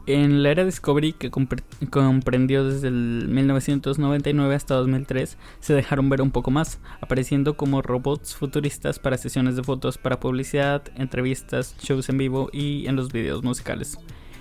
En 0.05 0.43
la 0.43 0.51
era 0.51 0.65
Discovery, 0.65 1.13
que 1.13 1.31
comprendió 1.31 2.65
desde 2.69 2.89
el 2.89 3.29
1999 3.29 4.53
hasta 4.53 4.75
2003, 4.75 5.37
se 5.61 5.73
dejaron 5.73 6.09
ver 6.09 6.21
un 6.21 6.31
poco 6.31 6.51
más, 6.51 6.79
apareciendo 6.99 7.55
como 7.55 7.81
robots 7.81 8.35
futuristas 8.35 8.99
para 8.99 9.17
sesiones 9.17 9.55
de 9.55 9.63
fotos 9.63 9.97
para 9.97 10.19
publicidad, 10.19 10.83
entrevistas, 10.97 11.77
shows 11.79 12.09
en 12.09 12.17
vivo 12.17 12.49
y 12.51 12.85
en 12.87 12.97
los 12.97 13.13
videos 13.13 13.43
musicales. 13.43 13.97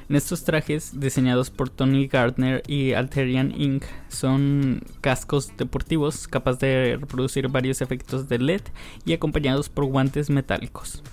En 0.09 0.17
estos 0.17 0.43
trajes, 0.43 0.99
diseñados 0.99 1.51
por 1.51 1.71
Tony 1.71 2.09
Gardner 2.09 2.65
y 2.67 2.95
Alterian 2.95 3.53
Inc., 3.57 3.85
son 4.09 4.83
cascos 5.01 5.57
deportivos 5.57 6.27
capaces 6.27 6.59
de 6.59 6.97
reproducir 7.01 7.47
varios 7.47 7.81
efectos 7.81 8.29
de 8.29 8.41
LED 8.41 8.63
y 9.05 9.13
acompañados 9.13 9.69
por 9.69 9.85
guantes 9.85 10.29
metálicos. 10.29 11.05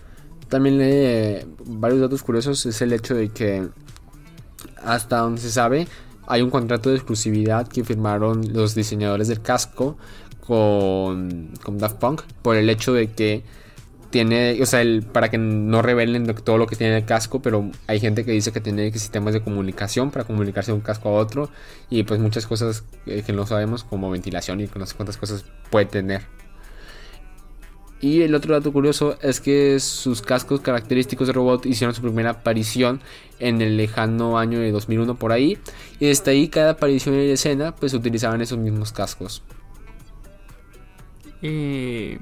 También 0.47 0.79
eh, 0.81 1.45
varios 1.67 2.01
datos 2.01 2.23
curiosos 2.23 2.65
es 2.65 2.81
el 2.81 2.93
hecho 2.93 3.13
de 3.13 3.29
que 3.29 3.69
hasta 4.83 5.17
donde 5.19 5.41
se 5.41 5.51
sabe 5.51 5.87
hay 6.29 6.43
un 6.43 6.51
contrato 6.51 6.89
de 6.89 6.95
exclusividad 6.95 7.67
que 7.67 7.83
firmaron 7.83 8.53
los 8.53 8.75
diseñadores 8.75 9.27
del 9.27 9.41
casco 9.41 9.97
con, 10.45 11.51
Daft 11.73 11.97
Punk 11.97 12.21
por 12.43 12.55
el 12.55 12.69
hecho 12.69 12.93
de 12.93 13.11
que 13.11 13.43
tiene, 14.11 14.59
o 14.61 14.65
sea, 14.65 14.81
el, 14.81 15.03
para 15.03 15.29
que 15.29 15.39
no 15.39 15.81
revelen 15.81 16.25
todo 16.35 16.57
lo 16.57 16.67
que 16.67 16.75
tiene 16.75 16.97
el 16.97 17.05
casco, 17.05 17.41
pero 17.41 17.69
hay 17.87 17.99
gente 17.99 18.25
que 18.25 18.31
dice 18.31 18.51
que 18.51 18.61
tiene 18.61 18.91
sistemas 18.91 19.33
de 19.33 19.41
comunicación 19.41 20.11
para 20.11 20.23
comunicarse 20.23 20.71
de 20.71 20.75
un 20.75 20.81
casco 20.81 21.09
a 21.09 21.13
otro 21.13 21.49
y 21.89 22.03
pues 22.03 22.19
muchas 22.19 22.45
cosas 22.45 22.83
que 23.05 23.33
no 23.33 23.47
sabemos 23.47 23.83
como 23.83 24.09
ventilación 24.11 24.61
y 24.61 24.69
no 24.75 24.85
sé 24.85 24.95
cuántas 24.95 25.17
cosas 25.17 25.45
puede 25.71 25.85
tener. 25.87 26.21
Y 28.01 28.21
el 28.21 28.33
otro 28.33 28.53
dato 28.53 28.71
curioso 28.71 29.17
es 29.21 29.41
que 29.41 29.79
sus 29.79 30.21
cascos 30.21 30.61
característicos 30.61 31.27
de 31.27 31.33
robot 31.33 31.65
hicieron 31.65 31.93
su 31.93 32.01
primera 32.01 32.29
aparición 32.29 33.01
en 33.39 33.61
el 33.61 33.75
lejano 33.75 34.37
año 34.37 34.59
de 34.59 34.71
2001 34.71 35.15
por 35.15 35.33
ahí. 35.33 35.57
Y 35.99 36.05
desde 36.05 36.31
ahí 36.31 36.47
cada 36.47 36.71
aparición 36.71 37.15
en 37.15 37.27
la 37.27 37.33
escena 37.33 37.75
pues 37.75 37.93
utilizaban 37.93 38.41
esos 38.41 38.57
mismos 38.57 38.93
cascos. 38.93 39.43
Y... 41.41 42.17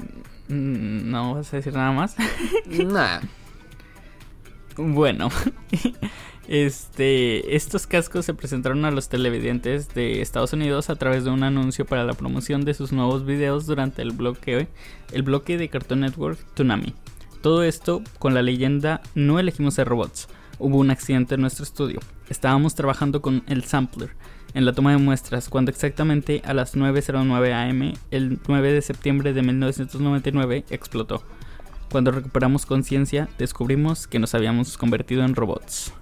Mm, 0.47 1.11
no 1.11 1.35
vas 1.35 1.53
a 1.53 1.57
decir 1.57 1.73
nada 1.73 1.91
más. 1.91 2.15
Nada. 2.65 3.21
bueno. 4.77 5.29
Este, 6.47 7.57
estos 7.57 7.87
cascos 7.87 8.25
se 8.25 8.33
presentaron 8.33 8.85
a 8.85 8.91
los 8.91 9.09
televidentes 9.09 9.93
de 9.93 10.21
Estados 10.21 10.53
Unidos 10.53 10.89
a 10.89 10.95
través 10.95 11.25
de 11.25 11.29
un 11.29 11.43
anuncio 11.43 11.85
para 11.85 12.05
la 12.05 12.13
promoción 12.13 12.63
de 12.63 12.73
sus 12.73 12.93
nuevos 12.93 13.25
videos 13.25 13.65
durante 13.65 14.01
el 14.01 14.11
bloque, 14.11 14.69
el 15.11 15.23
bloque 15.23 15.57
de 15.57 15.67
Cartoon 15.67 16.01
Network 16.01 16.39
Tsunami. 16.53 16.93
Todo 17.41 17.63
esto 17.63 18.01
con 18.17 18.33
la 18.33 18.41
leyenda 18.41 19.01
No 19.13 19.39
elegimos 19.39 19.73
ser 19.73 19.89
robots. 19.89 20.29
Hubo 20.57 20.77
un 20.77 20.89
accidente 20.89 21.35
en 21.35 21.41
nuestro 21.41 21.63
estudio. 21.63 21.99
Estábamos 22.29 22.75
trabajando 22.75 23.21
con 23.21 23.43
el 23.47 23.65
sampler 23.65 24.11
en 24.53 24.65
la 24.65 24.73
toma 24.73 24.91
de 24.91 24.97
muestras 24.97 25.49
cuando 25.49 25.69
exactamente 25.69 26.41
a 26.45 26.53
las 26.53 26.75
9.09 26.75 27.53
am 27.53 27.93
el 28.09 28.39
9 28.47 28.71
de 28.71 28.81
septiembre 28.81 29.33
de 29.33 29.41
1999 29.43 30.65
explotó. 30.69 31.23
Cuando 31.91 32.11
recuperamos 32.11 32.65
conciencia 32.65 33.27
descubrimos 33.37 34.07
que 34.07 34.19
nos 34.19 34.33
habíamos 34.33 34.77
convertido 34.77 35.23
en 35.23 35.35
robots. 35.35 35.93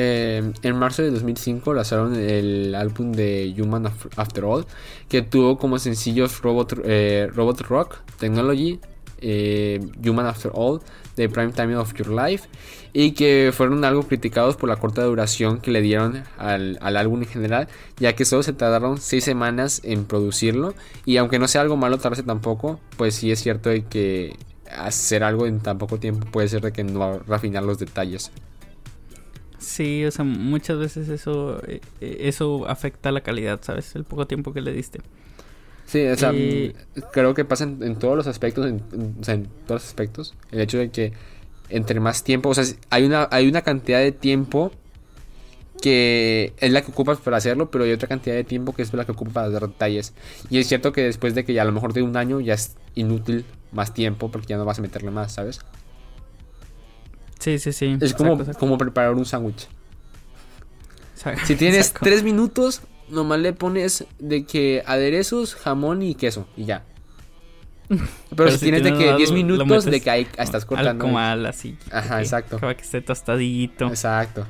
Eh, 0.00 0.52
en 0.62 0.76
marzo 0.76 1.02
de 1.02 1.10
2005 1.10 1.74
lanzaron 1.74 2.14
el 2.14 2.72
álbum 2.76 3.10
de 3.10 3.52
Human 3.58 3.92
After 4.14 4.44
All, 4.44 4.64
que 5.08 5.22
tuvo 5.22 5.58
como 5.58 5.80
sencillos 5.80 6.40
Robot, 6.40 6.82
eh, 6.84 7.28
Robot 7.34 7.62
Rock, 7.62 7.96
Technology, 8.16 8.78
eh, 9.20 9.80
Human 10.06 10.26
After 10.26 10.52
All, 10.54 10.80
The 11.16 11.28
Prime 11.28 11.50
Time 11.50 11.74
of 11.74 11.94
Your 11.94 12.10
Life, 12.10 12.48
y 12.92 13.10
que 13.10 13.50
fueron 13.52 13.84
algo 13.84 14.04
criticados 14.04 14.54
por 14.54 14.68
la 14.68 14.76
corta 14.76 15.02
duración 15.02 15.60
que 15.60 15.72
le 15.72 15.82
dieron 15.82 16.22
al, 16.36 16.78
al 16.80 16.96
álbum 16.96 17.22
en 17.22 17.28
general, 17.28 17.66
ya 17.98 18.12
que 18.12 18.24
solo 18.24 18.44
se 18.44 18.52
tardaron 18.52 18.98
6 18.98 19.24
semanas 19.24 19.80
en 19.82 20.04
producirlo, 20.04 20.74
y 21.06 21.16
aunque 21.16 21.40
no 21.40 21.48
sea 21.48 21.62
algo 21.62 21.76
malo 21.76 21.98
tardarse 21.98 22.22
tampoco, 22.22 22.78
pues 22.96 23.16
sí 23.16 23.32
es 23.32 23.42
cierto 23.42 23.68
de 23.68 23.82
que 23.82 24.36
hacer 24.70 25.24
algo 25.24 25.48
en 25.48 25.58
tan 25.58 25.76
poco 25.76 25.98
tiempo 25.98 26.24
puede 26.30 26.46
ser 26.46 26.60
de 26.60 26.70
que 26.70 26.84
no 26.84 27.18
refinar 27.18 27.64
los 27.64 27.80
detalles. 27.80 28.30
Sí, 29.58 30.04
o 30.04 30.10
sea, 30.10 30.24
muchas 30.24 30.78
veces 30.78 31.08
eso, 31.08 31.60
eh, 31.66 31.80
eso 32.00 32.68
afecta 32.68 33.10
la 33.10 33.22
calidad, 33.22 33.60
¿sabes? 33.62 33.94
El 33.96 34.04
poco 34.04 34.26
tiempo 34.26 34.52
que 34.52 34.60
le 34.60 34.72
diste. 34.72 35.00
Sí, 35.86 36.06
o 36.06 36.16
sea, 36.16 36.32
creo 37.12 37.34
que 37.34 37.44
pasa 37.44 37.64
en, 37.64 37.96
todos 37.96 38.16
los 38.16 38.26
aspectos, 38.26 38.66
en, 38.66 38.82
o 39.20 39.24
sea, 39.24 39.34
en 39.34 39.44
todos 39.66 39.82
los 39.82 39.84
aspectos. 39.86 40.34
El 40.52 40.60
hecho 40.60 40.78
de 40.78 40.90
que 40.90 41.12
entre 41.70 41.98
más 41.98 42.24
tiempo, 42.24 42.50
o 42.50 42.54
sea, 42.54 42.64
hay 42.90 43.04
una, 43.04 43.28
hay 43.30 43.48
una 43.48 43.62
cantidad 43.62 43.98
de 43.98 44.12
tiempo 44.12 44.70
que 45.80 46.52
es 46.58 46.72
la 46.72 46.82
que 46.82 46.90
ocupas 46.90 47.18
para 47.18 47.36
hacerlo, 47.36 47.70
pero 47.70 47.84
hay 47.84 47.92
otra 47.92 48.08
cantidad 48.08 48.34
de 48.34 48.44
tiempo 48.44 48.74
que 48.74 48.82
es 48.82 48.92
la 48.92 49.04
que 49.04 49.12
ocupas 49.12 49.32
para 49.32 49.50
dar 49.50 49.62
detalles. 49.62 50.12
Y 50.50 50.58
es 50.58 50.66
cierto 50.66 50.92
que 50.92 51.02
después 51.02 51.34
de 51.34 51.44
que 51.44 51.54
ya 51.54 51.62
a 51.62 51.64
lo 51.64 51.72
mejor 51.72 51.92
de 51.92 52.02
un 52.02 52.16
año 52.16 52.40
ya 52.40 52.54
es 52.54 52.76
inútil 52.94 53.44
más 53.72 53.94
tiempo 53.94 54.30
porque 54.30 54.48
ya 54.48 54.56
no 54.56 54.64
vas 54.64 54.78
a 54.78 54.82
meterle 54.82 55.10
más, 55.10 55.32
¿sabes? 55.32 55.60
Sí, 57.38 57.58
sí, 57.58 57.72
sí. 57.72 57.96
Es 58.00 58.14
como, 58.14 58.44
como 58.54 58.78
preparar 58.78 59.14
un 59.14 59.24
sándwich. 59.24 59.68
Si 61.44 61.56
tienes 61.56 61.92
tres 61.92 62.22
minutos, 62.22 62.82
nomás 63.08 63.40
le 63.40 63.52
pones 63.52 64.06
de 64.18 64.44
que 64.44 64.82
aderezos, 64.86 65.54
jamón 65.54 66.02
y 66.02 66.14
queso 66.14 66.46
y 66.56 66.64
ya. 66.64 66.84
Pero, 68.36 68.50
si, 68.50 68.58
tienes 68.58 68.82
de 68.82 68.92
que 68.92 69.14
10 69.14 69.32
minutos 69.32 69.84
de 69.86 70.00
que 70.00 70.10
ahí 70.10 70.28
estás 70.36 70.64
cortando. 70.64 71.18
Al 71.18 71.46
así. 71.46 71.76
Ajá, 71.90 72.20
exacto. 72.20 72.58
Para 72.58 72.76
que 72.76 72.82
esté 72.82 73.00
tostadito. 73.00 73.86
Exacto. 73.86 74.46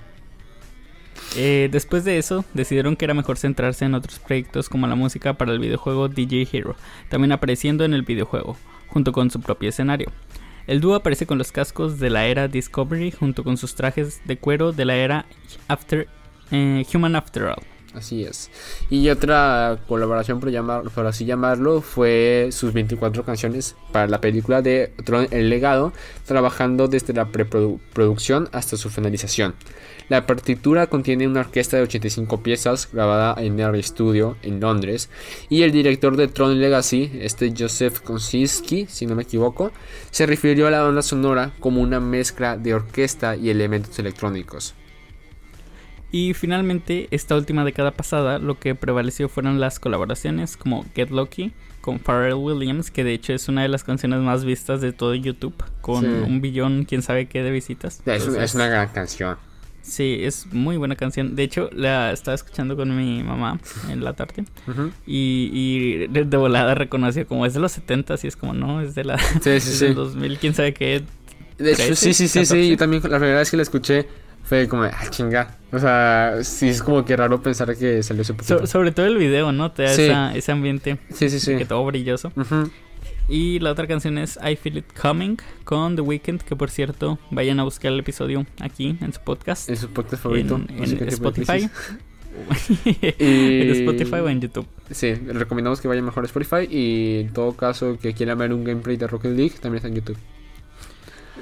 Eh, 1.37 1.69
después 1.71 2.05
de 2.05 2.19
eso, 2.19 2.45
decidieron 2.55 2.97
que 2.97 3.05
era 3.05 3.15
mejor 3.15 3.39
centrarse 3.39 3.85
en 3.85 3.95
otros 3.95 4.19
proyectos 4.19 4.69
como 4.69 4.87
la 4.87 4.95
música 4.95 5.35
para 5.35 5.53
el 5.53 5.59
videojuego 5.59 6.09
DJ 6.09 6.49
Hero, 6.51 6.77
también 7.11 7.33
apareciendo 7.33 7.85
en 7.85 7.93
el 7.93 8.03
videojuego, 8.03 8.57
junto 8.89 9.13
con 9.13 9.31
su 9.31 9.41
propio 9.41 9.69
escenario. 9.69 10.11
El 10.69 10.83
dúo 10.83 10.95
aparece 10.95 11.27
con 11.27 11.39
los 11.39 11.51
cascos 11.51 11.99
de 11.99 12.11
la 12.11 12.27
era 12.27 12.47
Discovery 12.47 13.11
junto 13.11 13.43
con 13.43 13.57
sus 13.57 13.75
trajes 13.75 14.21
de 14.27 14.37
cuero 14.37 14.73
de 14.73 14.85
la 14.85 14.97
era 14.97 15.25
After, 15.67 16.07
eh, 16.51 16.85
Human 16.93 17.17
After 17.17 17.45
All. 17.45 17.65
Así 17.95 18.23
es. 18.23 18.51
Y 18.91 19.09
otra 19.09 19.79
colaboración, 19.89 20.41
por, 20.41 20.91
por 20.91 21.07
así 21.07 21.25
llamarlo, 21.25 21.81
fue 21.81 22.51
sus 22.53 22.75
24 22.75 23.25
canciones 23.25 23.77
para 23.93 24.09
la 24.09 24.21
película 24.21 24.61
de 24.61 24.93
Tron 25.05 25.27
El 25.31 25.49
Legado, 25.49 25.95
trabajando 26.27 26.87
desde 26.87 27.15
la 27.15 27.25
preproducción 27.33 28.51
hasta 28.53 28.77
su 28.77 28.91
finalización. 28.91 29.55
La 30.09 30.27
partitura 30.27 30.87
contiene 30.87 31.27
una 31.27 31.41
orquesta 31.41 31.77
de 31.77 31.83
85 31.83 32.43
piezas 32.43 32.89
grabada 32.91 33.35
en 33.43 33.61
R 33.61 33.83
Studio 33.83 34.37
en 34.43 34.59
Londres 34.59 35.11
y 35.51 35.63
el 35.63 35.71
director 35.73 36.17
de 36.17 36.29
Tron 36.29 36.59
Legacy, 36.61 37.11
este 37.21 37.53
Joseph 37.57 38.01
Kosinski, 38.01 38.87
si 38.89 39.05
no 39.07 39.15
me 39.15 39.25
equivoco, 39.25 39.71
se 40.11 40.25
refirió 40.25 40.67
a 40.67 40.71
la 40.71 40.83
banda 40.83 41.03
sonora 41.03 41.53
como 41.61 41.83
una 41.83 42.01
mezcla 42.01 42.57
de 42.57 42.73
orquesta 42.73 43.37
y 43.37 43.51
elementos 43.51 43.99
electrónicos. 43.99 44.75
Y 46.11 46.33
finalmente, 46.33 47.07
esta 47.11 47.37
última 47.37 47.67
década 47.67 47.91
pasada, 47.91 48.39
lo 48.39 48.59
que 48.59 48.75
prevaleció 48.75 49.29
fueron 49.29 49.61
las 49.61 49.79
colaboraciones 49.79 50.57
como 50.57 50.87
Get 50.95 51.11
Lucky 51.11 51.53
con 51.83 51.99
Pharrell 51.99 52.33
Williams, 52.35 52.91
que 52.91 53.05
de 53.05 53.13
hecho 53.13 53.35
es 53.35 53.47
una 53.49 53.61
de 53.61 53.69
las 53.69 53.85
canciones 53.85 54.21
más 54.21 54.45
vistas 54.47 54.81
de 54.81 54.93
todo 54.95 55.15
YouTube, 55.15 55.63
con 55.83 56.01
Sí. 56.03 56.07
un 56.27 56.41
billón, 56.41 56.85
quién 56.87 57.03
sabe 57.03 57.29
qué 57.29 57.43
de 57.43 57.51
visitas. 57.51 58.01
Es, 58.07 58.23
Entonces, 58.23 58.43
es 58.43 58.55
una 58.55 58.69
gran 58.69 58.89
canción. 58.89 59.37
Sí, 59.89 60.19
es 60.21 60.47
muy 60.53 60.77
buena 60.77 60.97
canción. 60.97 61.35
De 61.35 61.43
hecho, 61.43 61.71
la 61.73 62.13
estaba 62.13 62.35
escuchando 62.35 62.77
con 62.77 62.95
mi 62.97 63.23
mamá 63.23 63.59
en 63.91 64.05
la 64.05 64.13
tarde 64.13 64.45
y, 65.07 65.51
y 65.53 66.07
de, 66.09 66.37
volada 66.37 66.75
reconoció 66.75 67.27
como 67.27 67.47
es 67.47 67.55
de 67.55 67.61
los 67.61 67.73
70 67.73 68.15
y 68.23 68.27
es 68.27 68.37
como 68.37 68.53
no, 68.55 68.81
es 68.81 68.95
de 68.95 69.05
la 69.05 69.19
Sí, 69.19 69.39
sí, 69.43 69.51
es 69.51 69.65
sí. 69.65 69.85
del 69.87 69.95
2000, 69.95 70.39
quién 70.39 70.55
sabe 70.55 70.75
qué. 70.75 71.03
De 71.59 71.73
hecho, 71.73 71.85
13, 71.87 71.95
sí, 71.97 72.15
sí, 72.15 72.29
sí, 72.29 72.29
sí. 72.29 72.39
14. 72.45 72.69
Yo 72.69 72.77
también 72.77 73.03
la 73.05 73.19
primera 73.19 73.39
vez 73.39 73.51
que 73.51 73.57
la 73.57 73.63
escuché 73.65 74.07
fue 74.45 74.69
como, 74.69 74.85
ah, 74.85 74.93
chinga. 75.11 75.57
O 75.73 75.79
sea, 75.79 76.37
sí 76.43 76.69
es 76.69 76.83
como 76.83 77.05
que 77.05 77.17
raro 77.17 77.43
pensar 77.43 77.77
que 77.77 78.03
salió 78.03 78.23
ese 78.23 78.35
poquito. 78.35 78.61
So- 78.61 78.67
sobre 78.67 78.93
todo 78.93 79.07
el 79.07 79.17
video, 79.19 79.53
¿no? 79.53 79.73
Te 79.73 79.83
da 79.83 79.93
esa- 79.93 80.35
ese 80.37 80.53
ambiente 80.53 80.99
sí, 81.13 81.29
sí, 81.29 81.41
sí. 81.41 81.57
que 81.57 81.65
todo 81.65 81.85
brilloso. 81.85 82.31
Ujú. 82.37 82.71
Y 83.29 83.59
la 83.59 83.73
otra 83.73 83.87
canción 83.87 84.17
es 84.17 84.39
I 84.43 84.57
Feel 84.57 84.79
It 84.79 84.87
Coming 84.99 85.37
con 85.65 85.97
The 85.97 86.03
Weeknd, 86.03 86.41
que 86.41 86.57
por 86.57 86.71
cierto, 86.71 87.19
vayan 87.31 87.61
a 87.61 87.65
buscar 87.65 87.93
el 87.93 88.01
episodio 88.01 88.47
aquí 88.61 88.97
en 89.03 89.13
su 89.13 89.21
podcast. 89.21 89.69
Es 89.69 89.81
su 89.81 89.91
podcast 89.91 90.23
favorito. 90.23 90.57
en, 90.57 90.83
en 90.83 91.03
en 91.03 91.09
Spotify. 91.09 91.69
en 92.85 93.71
Spotify 93.71 94.15
o 94.17 94.29
en 94.31 94.41
YouTube. 94.41 94.67
Sí, 94.91 95.13
recomendamos 95.13 95.81
que 95.81 95.89
vayan 95.89 96.07
mejor 96.07 96.25
a 96.25 96.27
Spotify. 96.27 96.67
Y 96.71 97.21
en 97.21 97.33
todo 97.35 97.53
caso, 97.55 97.99
que 97.99 98.15
quieran 98.15 98.39
ver 98.39 98.53
un 98.55 98.65
gameplay 98.65 98.97
de 98.97 99.07
Rocket 99.07 99.37
League, 99.37 99.55
también 99.61 99.77
está 99.77 99.89
en 99.89 99.97
YouTube. 99.97 100.19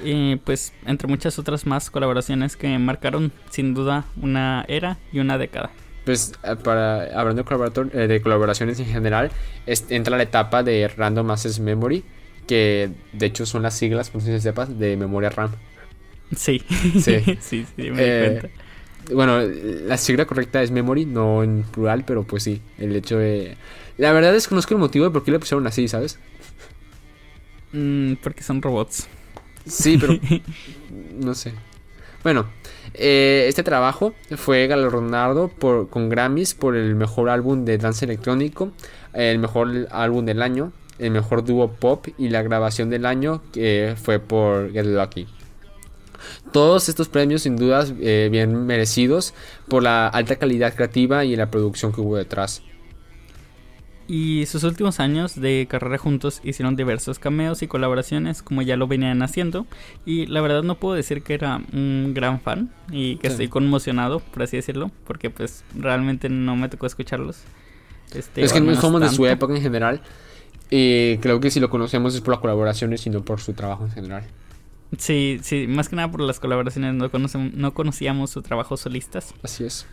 Y 0.03 0.35
pues 0.37 0.73
entre 0.85 1.07
muchas 1.07 1.39
otras 1.39 1.65
más 1.65 1.89
colaboraciones 1.89 2.55
que 2.55 2.77
marcaron 2.77 3.31
sin 3.49 3.73
duda 3.73 4.05
una 4.21 4.65
era 4.67 4.97
y 5.13 5.19
una 5.19 5.37
década. 5.37 5.71
Pues 6.07 6.31
eh, 6.43 6.55
para 6.63 7.03
hablando 7.19 7.43
de, 7.43 8.03
eh, 8.03 8.07
de 8.07 8.21
colaboraciones 8.21 8.79
en 8.79 8.85
general, 8.85 9.29
es- 9.65 9.85
entra 9.89 10.15
la 10.15 10.23
etapa 10.23 10.63
de 10.63 10.87
Random 10.87 11.29
Access 11.31 11.59
Memory, 11.59 12.03
que 12.47 12.89
de 13.11 13.25
hecho 13.25 13.45
son 13.45 13.61
las 13.63 13.75
siglas, 13.75 14.09
por 14.09 14.21
si 14.21 14.27
se 14.27 14.39
sepas, 14.39 14.79
de 14.79 14.95
memoria 14.95 15.29
RAM. 15.29 15.51
Sí, 16.35 16.61
Sí. 16.97 17.19
sí, 17.41 17.65
sí, 17.75 17.91
me 17.91 18.03
Eh, 18.03 18.39
di 18.39 18.39
cuenta. 18.39 18.49
Bueno, 19.13 19.39
la 19.41 19.97
sigla 19.97 20.25
correcta 20.25 20.63
es 20.63 20.71
memory, 20.71 21.05
no 21.05 21.43
en 21.43 21.63
plural, 21.63 22.05
pero 22.05 22.23
pues 22.23 22.43
sí, 22.43 22.61
el 22.77 22.95
hecho 22.95 23.17
de... 23.17 23.57
La 23.97 24.13
verdad 24.13 24.35
es 24.35 24.47
que 24.47 24.55
no 24.55 24.61
el 24.75 24.81
motivo 24.81 25.05
de 25.05 25.11
por 25.11 25.23
qué 25.25 25.31
le 25.31 25.39
pusieron 25.39 25.67
así, 25.67 25.87
¿sabes? 25.89 26.19
Mm, 27.73 28.15
porque 28.23 28.43
son 28.43 28.61
robots. 28.61 29.07
Sí, 29.65 29.97
pero 29.97 30.17
no 31.19 31.35
sé. 31.35 31.53
Bueno, 32.23 32.47
eh, 32.93 33.45
este 33.47 33.63
trabajo 33.63 34.13
fue 34.35 34.67
galardonado 34.67 35.49
por, 35.49 35.89
con 35.89 36.09
Grammys 36.09 36.55
por 36.55 36.75
el 36.75 36.95
mejor 36.95 37.29
álbum 37.29 37.63
de 37.63 37.77
dance 37.77 38.05
electrónico, 38.05 38.71
el 39.13 39.39
mejor 39.39 39.87
álbum 39.91 40.25
del 40.25 40.41
año, 40.41 40.71
el 40.99 41.11
mejor 41.11 41.45
dúo 41.45 41.71
pop 41.71 42.07
y 42.17 42.29
la 42.29 42.41
grabación 42.41 42.89
del 42.89 43.05
año 43.05 43.41
que 43.53 43.95
fue 44.01 44.19
por 44.19 44.71
Get 44.71 44.85
Lucky. 44.85 45.27
Todos 46.51 46.89
estos 46.89 47.07
premios 47.09 47.43
sin 47.43 47.55
dudas 47.55 47.93
eh, 48.01 48.29
bien 48.31 48.65
merecidos 48.65 49.33
por 49.67 49.83
la 49.83 50.07
alta 50.07 50.37
calidad 50.37 50.73
creativa 50.73 51.23
y 51.23 51.35
la 51.35 51.51
producción 51.51 51.93
que 51.93 52.01
hubo 52.01 52.17
detrás. 52.17 52.63
Y 54.09 54.45
sus 54.45 54.63
últimos 54.63 55.01
años 55.01 55.35
de 55.39 55.67
carrera 55.69 55.97
juntos 55.97 56.39
hicieron 56.43 56.77
diversos 56.77 57.19
cameos 57.19 57.61
y 57.61 57.67
colaboraciones 57.67 58.41
como 58.41 58.61
ya 58.61 58.77
lo 58.77 58.87
venían 58.87 59.21
haciendo. 59.21 59.65
Y 60.05 60.27
la 60.27 60.39
verdad 60.39 60.63
no 60.63 60.75
puedo 60.75 60.95
decir 60.95 61.23
que 61.23 61.33
era 61.33 61.61
un 61.73 62.13
gran 62.13 62.39
fan 62.39 62.71
y 62.89 63.17
que 63.17 63.27
Sí. 63.27 63.31
estoy 63.33 63.47
conmocionado, 63.49 64.19
por 64.21 64.43
así 64.43 64.55
decirlo, 64.55 64.91
porque 65.05 65.29
pues 65.29 65.65
realmente 65.75 66.29
no 66.29 66.55
me 66.55 66.69
tocó 66.69 66.85
escucharlos. 66.85 67.41
Este, 68.15 68.43
es 68.43 68.53
que 68.53 68.61
no 68.61 68.73
somos 68.75 69.01
de 69.01 69.07
su 69.09 69.23
tanto. 69.23 69.27
época 69.27 69.55
en 69.55 69.61
general. 69.61 70.01
Y 70.69 71.17
creo 71.17 71.39
que 71.41 71.51
si 71.51 71.59
lo 71.59 71.69
conocemos 71.69 72.15
es 72.15 72.21
por 72.21 72.33
las 72.35 72.39
colaboraciones 72.41 73.05
y 73.05 73.09
no 73.09 73.21
por 73.23 73.41
su 73.41 73.53
trabajo 73.53 73.83
en 73.85 73.91
general. 73.91 74.23
Sí, 74.97 75.39
sí, 75.41 75.67
más 75.67 75.89
que 75.89 75.97
nada 75.97 76.09
por 76.09 76.21
las 76.21 76.39
colaboraciones 76.39 76.93
no, 76.93 77.11
conocem- 77.11 77.51
no 77.53 77.73
conocíamos 77.73 78.29
su 78.29 78.41
trabajo 78.41 78.77
solistas. 78.77 79.33
Así 79.43 79.65
es. 79.65 79.85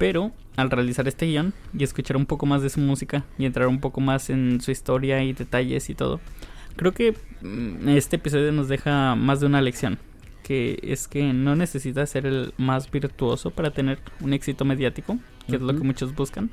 Pero 0.00 0.32
al 0.56 0.70
realizar 0.70 1.06
este 1.08 1.26
guion 1.26 1.52
y 1.78 1.84
escuchar 1.84 2.16
un 2.16 2.24
poco 2.24 2.46
más 2.46 2.62
de 2.62 2.70
su 2.70 2.80
música 2.80 3.26
y 3.36 3.44
entrar 3.44 3.68
un 3.68 3.80
poco 3.80 4.00
más 4.00 4.30
en 4.30 4.62
su 4.62 4.70
historia 4.70 5.22
y 5.22 5.34
detalles 5.34 5.90
y 5.90 5.94
todo, 5.94 6.20
creo 6.74 6.92
que 6.92 7.14
mm, 7.42 7.86
este 7.90 8.16
episodio 8.16 8.50
nos 8.50 8.68
deja 8.68 9.14
más 9.14 9.40
de 9.40 9.46
una 9.46 9.60
lección. 9.60 9.98
Que 10.42 10.80
es 10.82 11.06
que 11.06 11.34
no 11.34 11.54
necesitas 11.54 12.08
ser 12.08 12.24
el 12.24 12.54
más 12.56 12.90
virtuoso 12.90 13.50
para 13.50 13.72
tener 13.72 13.98
un 14.22 14.32
éxito 14.32 14.64
mediático, 14.64 15.18
que 15.46 15.56
es 15.56 15.62
lo 15.62 15.74
que 15.74 15.84
muchos 15.84 16.14
buscan. 16.14 16.48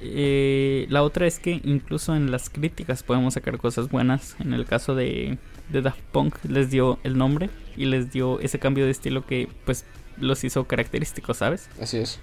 Eh, 0.00 0.86
la 0.90 1.02
otra 1.02 1.26
es 1.26 1.40
que 1.40 1.60
incluso 1.64 2.14
en 2.14 2.30
las 2.30 2.50
críticas 2.50 3.02
podemos 3.02 3.34
sacar 3.34 3.58
cosas 3.58 3.90
buenas. 3.90 4.36
En 4.38 4.54
el 4.54 4.64
caso 4.64 4.94
de, 4.94 5.38
de 5.70 5.82
Daft 5.82 6.00
Punk 6.12 6.36
les 6.48 6.70
dio 6.70 7.00
el 7.02 7.18
nombre 7.18 7.50
y 7.76 7.86
les 7.86 8.12
dio 8.12 8.38
ese 8.38 8.60
cambio 8.60 8.84
de 8.84 8.92
estilo 8.92 9.26
que 9.26 9.48
pues 9.64 9.84
los 10.18 10.44
hizo 10.44 10.68
característicos, 10.68 11.38
¿sabes? 11.38 11.68
Así 11.80 11.98
es. 11.98 12.20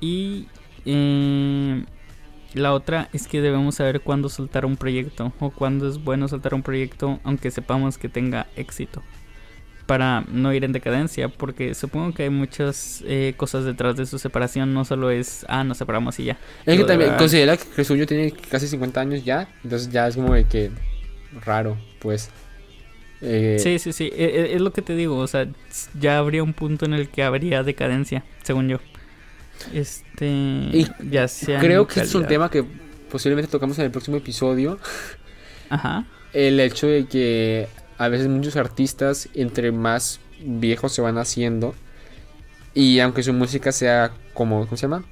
Y 0.00 0.46
eh, 0.86 1.84
la 2.54 2.72
otra 2.72 3.08
es 3.12 3.28
que 3.28 3.40
debemos 3.40 3.76
saber 3.76 4.00
cuándo 4.00 4.28
soltar 4.28 4.64
un 4.66 4.76
proyecto 4.76 5.32
o 5.40 5.50
cuándo 5.50 5.88
es 5.88 6.02
bueno 6.02 6.26
soltar 6.28 6.54
un 6.54 6.62
proyecto 6.62 7.20
aunque 7.24 7.50
sepamos 7.50 7.98
que 7.98 8.08
tenga 8.08 8.46
éxito. 8.56 9.02
Para 9.86 10.24
no 10.30 10.52
ir 10.54 10.62
en 10.64 10.70
decadencia, 10.70 11.28
porque 11.28 11.74
supongo 11.74 12.14
que 12.14 12.22
hay 12.22 12.30
muchas 12.30 13.02
eh, 13.08 13.34
cosas 13.36 13.64
detrás 13.64 13.96
de 13.96 14.06
su 14.06 14.20
separación, 14.20 14.72
no 14.72 14.84
solo 14.84 15.10
es, 15.10 15.44
ah, 15.48 15.64
nos 15.64 15.78
separamos 15.78 16.16
y 16.20 16.24
ya. 16.26 16.38
Es 16.64 16.76
que 16.78 16.84
también 16.84 17.10
verdad- 17.10 17.18
considera 17.18 17.56
que 17.56 17.64
el 17.76 17.84
suyo 17.84 18.06
tiene 18.06 18.30
casi 18.30 18.68
50 18.68 19.00
años 19.00 19.24
ya. 19.24 19.48
Entonces 19.64 19.90
ya 19.90 20.06
es 20.06 20.14
como 20.14 20.32
de 20.34 20.44
que 20.44 20.70
raro, 21.44 21.76
pues. 21.98 22.30
Eh, 23.20 23.56
Sí, 23.60 23.80
sí, 23.80 23.92
sí, 23.92 24.04
e- 24.14 24.24
e- 24.26 24.54
es 24.54 24.60
lo 24.60 24.72
que 24.72 24.80
te 24.80 24.94
digo, 24.94 25.16
o 25.18 25.26
sea, 25.26 25.48
ya 25.98 26.18
habría 26.18 26.44
un 26.44 26.52
punto 26.54 26.84
en 26.86 26.94
el 26.94 27.08
que 27.08 27.24
habría 27.24 27.64
decadencia, 27.64 28.22
según 28.44 28.68
yo. 28.68 28.78
Este, 29.72 30.26
Y 30.26 30.86
ya 31.10 31.28
sea 31.28 31.56
en 31.56 31.64
Creo 31.64 31.86
que 31.86 32.00
es 32.00 32.14
un 32.14 32.26
tema 32.26 32.50
que 32.50 32.64
posiblemente 33.10 33.50
tocamos 33.50 33.78
en 33.78 33.86
el 33.86 33.90
próximo 33.90 34.16
episodio. 34.16 34.78
Ajá. 35.68 36.06
El 36.32 36.60
hecho 36.60 36.86
de 36.86 37.06
que 37.06 37.68
a 37.98 38.08
veces 38.08 38.28
muchos 38.28 38.56
artistas, 38.56 39.28
entre 39.34 39.72
más 39.72 40.20
viejos 40.42 40.92
se 40.92 41.02
van 41.02 41.18
haciendo, 41.18 41.74
y 42.74 43.00
aunque 43.00 43.22
su 43.22 43.32
música 43.32 43.72
sea 43.72 44.12
como, 44.32 44.64
¿cómo 44.64 44.76
se 44.76 44.82
llama? 44.82 45.04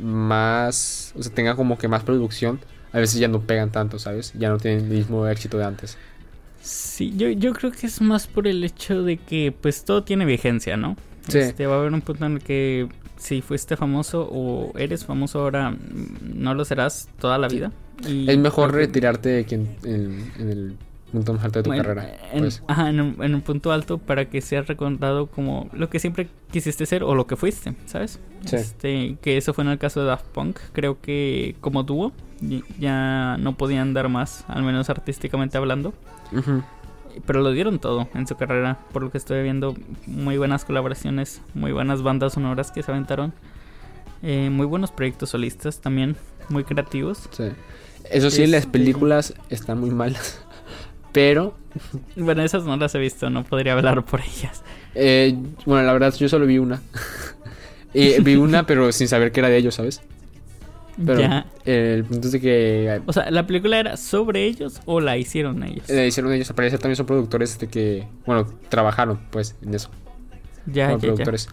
Más, 0.00 1.12
o 1.16 1.22
sea, 1.22 1.32
tenga 1.32 1.54
como 1.54 1.78
que 1.78 1.88
más 1.88 2.02
producción, 2.02 2.60
a 2.92 2.98
veces 2.98 3.20
ya 3.20 3.28
no 3.28 3.40
pegan 3.40 3.70
tanto, 3.70 3.98
¿sabes? 3.98 4.32
Ya 4.38 4.48
no 4.48 4.58
tienen 4.58 4.84
el 4.84 4.90
mismo 4.90 5.26
éxito 5.28 5.58
de 5.58 5.64
antes. 5.64 5.96
Sí, 6.62 7.12
yo, 7.16 7.28
yo 7.28 7.52
creo 7.52 7.72
que 7.72 7.86
es 7.86 8.00
más 8.00 8.26
por 8.26 8.46
el 8.46 8.62
hecho 8.64 9.02
de 9.02 9.16
que 9.16 9.52
pues 9.58 9.84
todo 9.84 10.04
tiene 10.04 10.24
vigencia, 10.24 10.76
¿no? 10.76 10.96
Sí. 11.28 11.38
Este, 11.38 11.66
va 11.66 11.76
a 11.76 11.78
haber 11.80 11.92
un 11.92 12.00
punto 12.00 12.24
en 12.24 12.34
el 12.34 12.42
que 12.42 12.88
si 13.22 13.40
fuiste 13.40 13.76
famoso 13.76 14.28
o 14.30 14.76
eres 14.76 15.04
famoso 15.04 15.40
ahora, 15.40 15.70
mm, 15.70 15.76
no 16.34 16.54
lo 16.54 16.64
serás 16.64 17.08
toda 17.20 17.38
la 17.38 17.48
vida. 17.48 17.70
Y 18.06 18.28
Es 18.30 18.36
mejor 18.38 18.72
retirarte 18.74 19.28
de 19.28 19.46
en, 19.54 19.76
en- 19.84 20.32
en 20.38 20.48
el 20.50 20.76
punto 21.12 21.34
más 21.34 21.44
alto 21.44 21.58
de 21.60 21.62
tu 21.64 21.68
bueno, 21.70 21.82
carrera. 21.84 22.10
En, 22.32 22.40
pues. 22.40 22.62
ajá, 22.66 22.88
en 22.88 23.00
un, 23.00 23.22
en 23.22 23.34
un 23.34 23.42
punto 23.42 23.70
alto 23.70 23.98
para 23.98 24.28
que 24.30 24.40
seas 24.40 24.66
recordado 24.66 25.26
como 25.26 25.68
lo 25.72 25.88
que 25.90 25.98
siempre 25.98 26.28
quisiste 26.50 26.84
ser 26.86 27.04
o 27.04 27.14
lo 27.14 27.26
que 27.26 27.36
fuiste, 27.36 27.74
¿sabes? 27.86 28.18
Sí. 28.46 28.56
Este, 28.56 29.16
que 29.22 29.36
eso 29.36 29.52
fue 29.54 29.62
en 29.64 29.70
el 29.70 29.78
caso 29.78 30.00
de 30.00 30.06
Daft 30.06 30.24
Punk. 30.26 30.58
Creo 30.72 31.00
que 31.00 31.54
como 31.60 31.82
dúo 31.84 32.12
ya 32.80 33.36
no 33.38 33.56
podían 33.56 33.94
dar 33.94 34.08
más, 34.08 34.44
al 34.48 34.62
menos 34.64 34.90
artísticamente 34.90 35.56
hablando. 35.58 35.92
Ujú. 36.32 36.62
Pero 37.26 37.40
lo 37.42 37.52
dieron 37.52 37.78
todo 37.78 38.08
en 38.14 38.26
su 38.26 38.36
carrera, 38.36 38.78
por 38.92 39.02
lo 39.02 39.10
que 39.10 39.18
estoy 39.18 39.42
viendo. 39.42 39.74
Muy 40.06 40.38
buenas 40.38 40.64
colaboraciones, 40.64 41.40
muy 41.54 41.72
buenas 41.72 42.02
bandas 42.02 42.34
sonoras 42.34 42.70
que 42.72 42.82
se 42.82 42.90
aventaron. 42.90 43.32
eh, 44.24 44.50
muy 44.50 44.66
buenos 44.66 44.92
proyectos 44.92 45.30
solistas 45.30 45.80
también, 45.80 46.14
muy 46.48 46.62
creativos. 46.64 47.28
Sí. 47.32 47.44
Eso 48.10 48.30
sí, 48.30 48.46
las 48.46 48.60
Este- 48.60 48.72
películas 48.78 49.34
están 49.50 49.80
muy 49.80 49.90
malas. 49.90 50.40
Pero, 51.12 51.56
Bueno, 52.16 52.42
esas 52.42 52.64
no 52.64 52.76
las 52.76 52.94
he 52.94 52.98
visto, 52.98 53.28
no 53.30 53.42
podría 53.44 53.72
hablar 53.74 54.04
por 54.04 54.20
ellas. 54.20 54.62
eh, 54.94 55.36
bueno, 55.66 55.82
la 55.86 55.92
verdad, 55.92 56.14
yo 56.14 56.28
solo 56.28 56.46
vi 56.46 56.58
una. 56.58 56.80
Eh, 57.94 58.20
vi 58.22 58.36
una, 58.36 58.64
pero 58.66 58.90
sin 58.90 59.06
saber 59.06 59.32
que 59.32 59.40
era 59.40 59.50
de 59.50 59.58
ellos, 59.58 59.74
¿sabes? 59.74 60.00
Pero 61.04 61.20
ya. 61.20 61.46
eh, 61.64 61.94
el 61.96 62.04
punto 62.04 62.26
es 62.26 62.32
de 62.32 62.40
que 62.40 63.00
O 63.06 63.12
sea, 63.12 63.30
¿la 63.30 63.46
película 63.46 63.78
era 63.78 63.96
sobre 63.96 64.44
ellos 64.44 64.80
o 64.84 65.00
la 65.00 65.16
hicieron 65.16 65.62
ellos? 65.62 65.88
eh, 65.88 66.06
hicieron 66.06 66.32
ellos, 66.32 66.50
aparece 66.50 66.76
también 66.78 66.96
son 66.96 67.06
productores 67.06 67.58
de 67.58 67.68
que, 67.68 68.06
bueno, 68.26 68.46
trabajaron 68.68 69.18
pues 69.30 69.56
en 69.62 69.74
eso, 69.74 69.90
ya, 70.66 70.86
como 70.86 70.98
ya, 70.98 71.02
ya. 71.02 71.08
productores. 71.08 71.48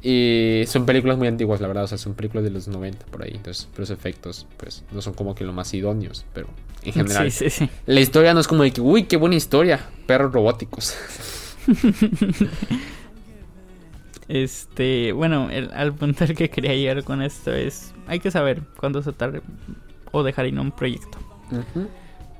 Y 0.00 0.62
son 0.68 0.86
películas 0.86 1.18
muy 1.18 1.26
antiguas, 1.26 1.60
la 1.60 1.66
verdad, 1.66 1.82
o 1.82 1.88
sea, 1.88 1.98
son 1.98 2.14
películas 2.14 2.44
de 2.44 2.50
los 2.50 2.68
90 2.68 3.06
por 3.06 3.24
ahí. 3.24 3.32
Entonces, 3.34 3.68
los 3.76 3.90
efectos, 3.90 4.46
pues, 4.56 4.84
no 4.92 5.02
son 5.02 5.12
como 5.14 5.34
que 5.34 5.42
lo 5.42 5.52
más 5.52 5.74
idóneos, 5.74 6.24
pero 6.32 6.46
en 6.84 6.92
general. 6.92 7.32
Sí, 7.32 7.50
sí, 7.50 7.66
sí. 7.66 7.70
La 7.86 7.98
historia 7.98 8.32
no 8.32 8.38
es 8.38 8.46
como 8.46 8.62
de 8.62 8.70
que, 8.70 8.80
uy, 8.80 9.02
qué 9.04 9.16
buena 9.16 9.34
historia, 9.34 9.80
perros 10.06 10.32
robóticos. 10.32 10.94
Este, 14.28 15.12
bueno, 15.12 15.48
el, 15.50 15.70
al 15.72 15.94
punto 15.94 16.24
al 16.24 16.34
que 16.34 16.50
quería 16.50 16.74
llegar 16.74 17.02
con 17.04 17.22
esto 17.22 17.52
es, 17.52 17.94
hay 18.06 18.20
que 18.20 18.30
saber 18.30 18.62
cuándo 18.78 19.02
soltar 19.02 19.42
o 20.12 20.22
dejar 20.22 20.46
ir 20.46 20.58
un 20.58 20.70
proyecto. 20.70 21.18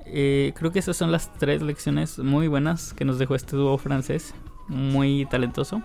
Eh, 0.07 0.53
creo 0.55 0.70
que 0.70 0.79
esas 0.79 0.96
son 0.96 1.12
las 1.12 1.33
tres 1.38 1.62
lecciones 1.62 2.18
muy 2.18 2.48
buenas 2.48 2.92
que 2.92 3.05
nos 3.05 3.18
dejó 3.18 3.35
este 3.35 3.57
dúo 3.57 3.77
francés, 3.79 4.35
muy 4.68 5.27
talentoso. 5.31 5.83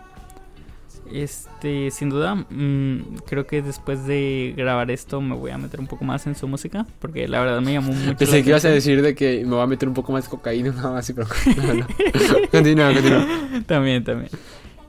Este, 1.12 1.92
sin 1.92 2.10
duda, 2.10 2.34
mm, 2.36 3.18
creo 3.28 3.46
que 3.46 3.62
después 3.62 4.06
de 4.08 4.54
grabar 4.58 4.90
esto 4.90 5.22
me 5.22 5.36
voy 5.36 5.52
a 5.52 5.58
meter 5.58 5.80
un 5.80 5.88
poco 5.88 6.06
más 6.06 6.26
en 6.28 6.36
su 6.36 6.48
música, 6.48 6.86
porque 7.00 7.28
la 7.28 7.40
verdad 7.42 7.62
me 7.62 7.74
llamó 7.74 7.92
mucho. 7.94 8.18
Pensé 8.18 8.42
que 8.42 8.50
ibas 8.50 8.66
a 8.66 8.70
decir 8.70 9.02
de 9.02 9.14
que 9.14 9.44
me 9.46 9.52
voy 9.52 9.62
a 9.62 9.68
meter 9.68 9.88
un 9.88 9.94
poco 9.94 10.12
más 10.12 10.28
cocaína, 10.28 10.72
nada 10.76 10.92
más, 10.94 11.12
pero 11.14 11.28
no, 11.58 11.74
no. 11.74 11.88
Continúa, 12.50 12.94
continúa. 12.94 13.28
También, 13.68 14.04
también. 14.04 14.30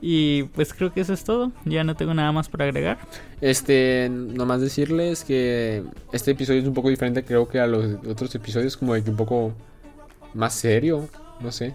Y 0.07 0.43
pues 0.53 0.71
creo 0.71 0.93
que 0.93 1.01
eso 1.01 1.13
es 1.13 1.23
todo. 1.23 1.51
Ya 1.65 1.83
no 1.83 1.95
tengo 1.95 2.13
nada 2.13 2.31
más 2.31 2.47
por 2.47 2.61
agregar. 2.61 2.99
Este, 3.41 4.07
nomás 4.07 4.61
decirles 4.61 5.23
que 5.23 5.81
este 6.11 6.29
episodio 6.29 6.61
es 6.61 6.67
un 6.67 6.75
poco 6.75 6.89
diferente, 6.89 7.23
creo 7.23 7.47
que 7.47 7.59
a 7.59 7.65
los 7.65 8.05
otros 8.07 8.35
episodios, 8.35 8.77
como 8.77 8.93
de 8.93 9.03
que 9.03 9.09
un 9.09 9.15
poco 9.17 9.55
más 10.35 10.53
serio, 10.53 11.09
no 11.41 11.51
sé. 11.51 11.73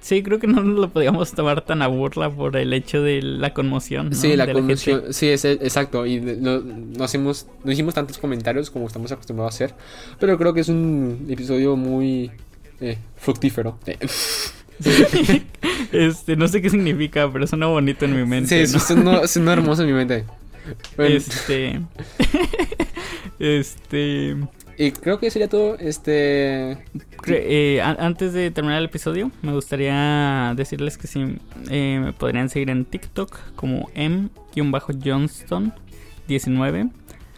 Sí, 0.00 0.22
creo 0.22 0.38
que 0.38 0.46
no 0.46 0.62
nos 0.62 0.78
lo 0.78 0.88
podíamos 0.90 1.32
tomar 1.32 1.64
tan 1.64 1.82
a 1.82 1.88
burla 1.88 2.30
por 2.30 2.56
el 2.56 2.72
hecho 2.72 3.02
de 3.02 3.20
la 3.20 3.52
conmoción. 3.52 4.10
¿no? 4.10 4.14
Sí, 4.14 4.36
la 4.36 4.46
de 4.46 4.52
conmoción, 4.52 5.12
sí, 5.12 5.26
es, 5.26 5.44
exacto, 5.44 6.06
y 6.06 6.20
no, 6.20 6.60
no 6.60 7.02
hacemos, 7.02 7.48
no 7.64 7.72
hicimos 7.72 7.94
tantos 7.94 8.18
comentarios 8.18 8.70
como 8.70 8.86
estamos 8.86 9.10
acostumbrados 9.10 9.54
a 9.54 9.56
hacer, 9.56 9.74
pero 10.20 10.38
creo 10.38 10.54
que 10.54 10.60
es 10.60 10.68
un 10.68 11.26
episodio 11.28 11.74
muy 11.74 12.30
eh, 12.80 12.96
fructífero. 13.16 13.76
Eh, 13.86 13.98
Este, 15.92 16.34
no 16.36 16.48
sé 16.48 16.60
qué 16.60 16.68
significa, 16.70 17.30
pero 17.32 17.46
suena 17.46 17.66
bonito 17.66 18.04
en 18.04 18.16
mi 18.16 18.26
mente. 18.26 18.66
sí, 18.66 18.94
¿no? 18.96 19.26
sonó 19.28 19.52
hermoso 19.52 19.82
en 19.82 19.88
mi 19.88 19.94
mente. 19.94 20.24
Bueno, 20.96 21.14
Este. 21.16 21.80
este. 23.38 24.36
Y 24.76 24.90
creo 24.90 25.20
que 25.20 25.30
sería 25.30 25.48
todo, 25.48 25.78
este... 25.78 26.78
eh, 27.28 27.80
antes 27.80 28.32
de 28.32 28.50
terminar 28.50 28.80
el 28.80 28.86
episodio, 28.86 29.30
me 29.40 29.52
gustaría 29.52 30.52
decirles 30.56 30.98
que 30.98 31.06
si 31.06 31.36
eh, 31.70 32.00
me 32.02 32.12
podrían 32.12 32.48
seguir 32.48 32.70
en 32.70 32.84
TikTok 32.84 33.38
como 33.54 33.88
m-johnston19. 33.94 36.90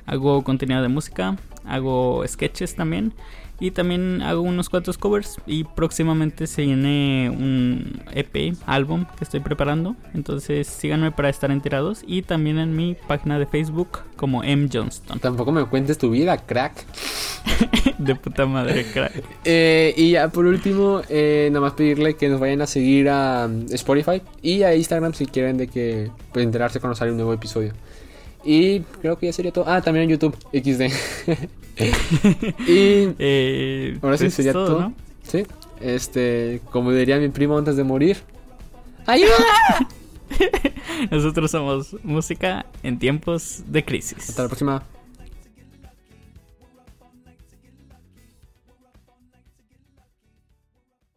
Hago 0.06 0.42
contenido 0.44 0.80
de 0.80 0.88
música, 0.88 1.36
hago 1.66 2.24
sketches 2.26 2.74
también. 2.74 3.12
Y 3.58 3.70
también 3.70 4.22
hago 4.22 4.42
unos 4.42 4.68
cuantos 4.68 4.98
covers. 4.98 5.38
Y 5.46 5.64
próximamente 5.64 6.46
se 6.46 6.62
viene 6.62 7.30
un 7.30 8.02
EP, 8.12 8.54
álbum 8.66 9.06
que 9.16 9.24
estoy 9.24 9.40
preparando. 9.40 9.96
Entonces 10.14 10.66
síganme 10.66 11.10
para 11.12 11.28
estar 11.28 11.50
enterados. 11.50 12.02
Y 12.06 12.22
también 12.22 12.58
en 12.58 12.76
mi 12.76 12.96
página 13.06 13.38
de 13.38 13.46
Facebook 13.46 14.00
como 14.16 14.42
M. 14.42 14.68
Johnston. 14.72 15.18
Tampoco 15.20 15.52
me 15.52 15.64
cuentes 15.64 15.98
tu 15.98 16.10
vida, 16.10 16.36
crack. 16.38 16.84
De 17.98 18.14
puta 18.14 18.46
madre, 18.46 18.84
crack. 18.92 19.22
Eh, 19.48 19.94
y 19.96 20.12
ya 20.12 20.28
por 20.28 20.44
último, 20.44 21.02
eh, 21.08 21.48
nada 21.52 21.60
más 21.60 21.74
pedirle 21.74 22.16
que 22.16 22.28
nos 22.28 22.40
vayan 22.40 22.62
a 22.62 22.66
seguir 22.66 23.08
a 23.08 23.46
um, 23.46 23.64
Spotify 23.70 24.20
y 24.42 24.64
a 24.64 24.74
Instagram 24.74 25.14
si 25.14 25.26
quieren 25.26 25.56
de 25.56 25.68
que 25.68 26.10
pues, 26.32 26.44
enterarse 26.44 26.80
cuando 26.80 26.96
sale 26.96 27.12
un 27.12 27.16
nuevo 27.16 27.32
episodio. 27.32 27.72
Y 28.46 28.80
creo 29.00 29.18
que 29.18 29.26
ya 29.26 29.32
sería 29.32 29.52
todo. 29.52 29.64
Ah, 29.68 29.82
también 29.82 30.04
en 30.04 30.10
YouTube, 30.10 30.36
XD. 30.52 30.82
y 32.66 33.14
Eh, 33.18 33.98
ahora 34.00 34.16
sí 34.16 34.24
pues 34.24 34.34
sería 34.34 34.52
es 34.52 34.54
todo. 34.54 34.80
¿no? 34.80 34.94
Sí, 35.24 35.44
este, 35.80 36.60
como 36.70 36.92
diría 36.92 37.18
mi 37.18 37.28
primo 37.28 37.58
antes 37.58 37.76
de 37.76 37.82
morir. 37.84 38.18
¡Ayuda! 39.06 39.34
Nosotros 41.10 41.50
somos 41.50 41.96
música 42.02 42.66
en 42.82 42.98
tiempos 42.98 43.62
de 43.66 43.84
crisis. 43.84 44.30
Hasta 44.30 44.42
la 44.42 44.48
próxima. 44.48 44.82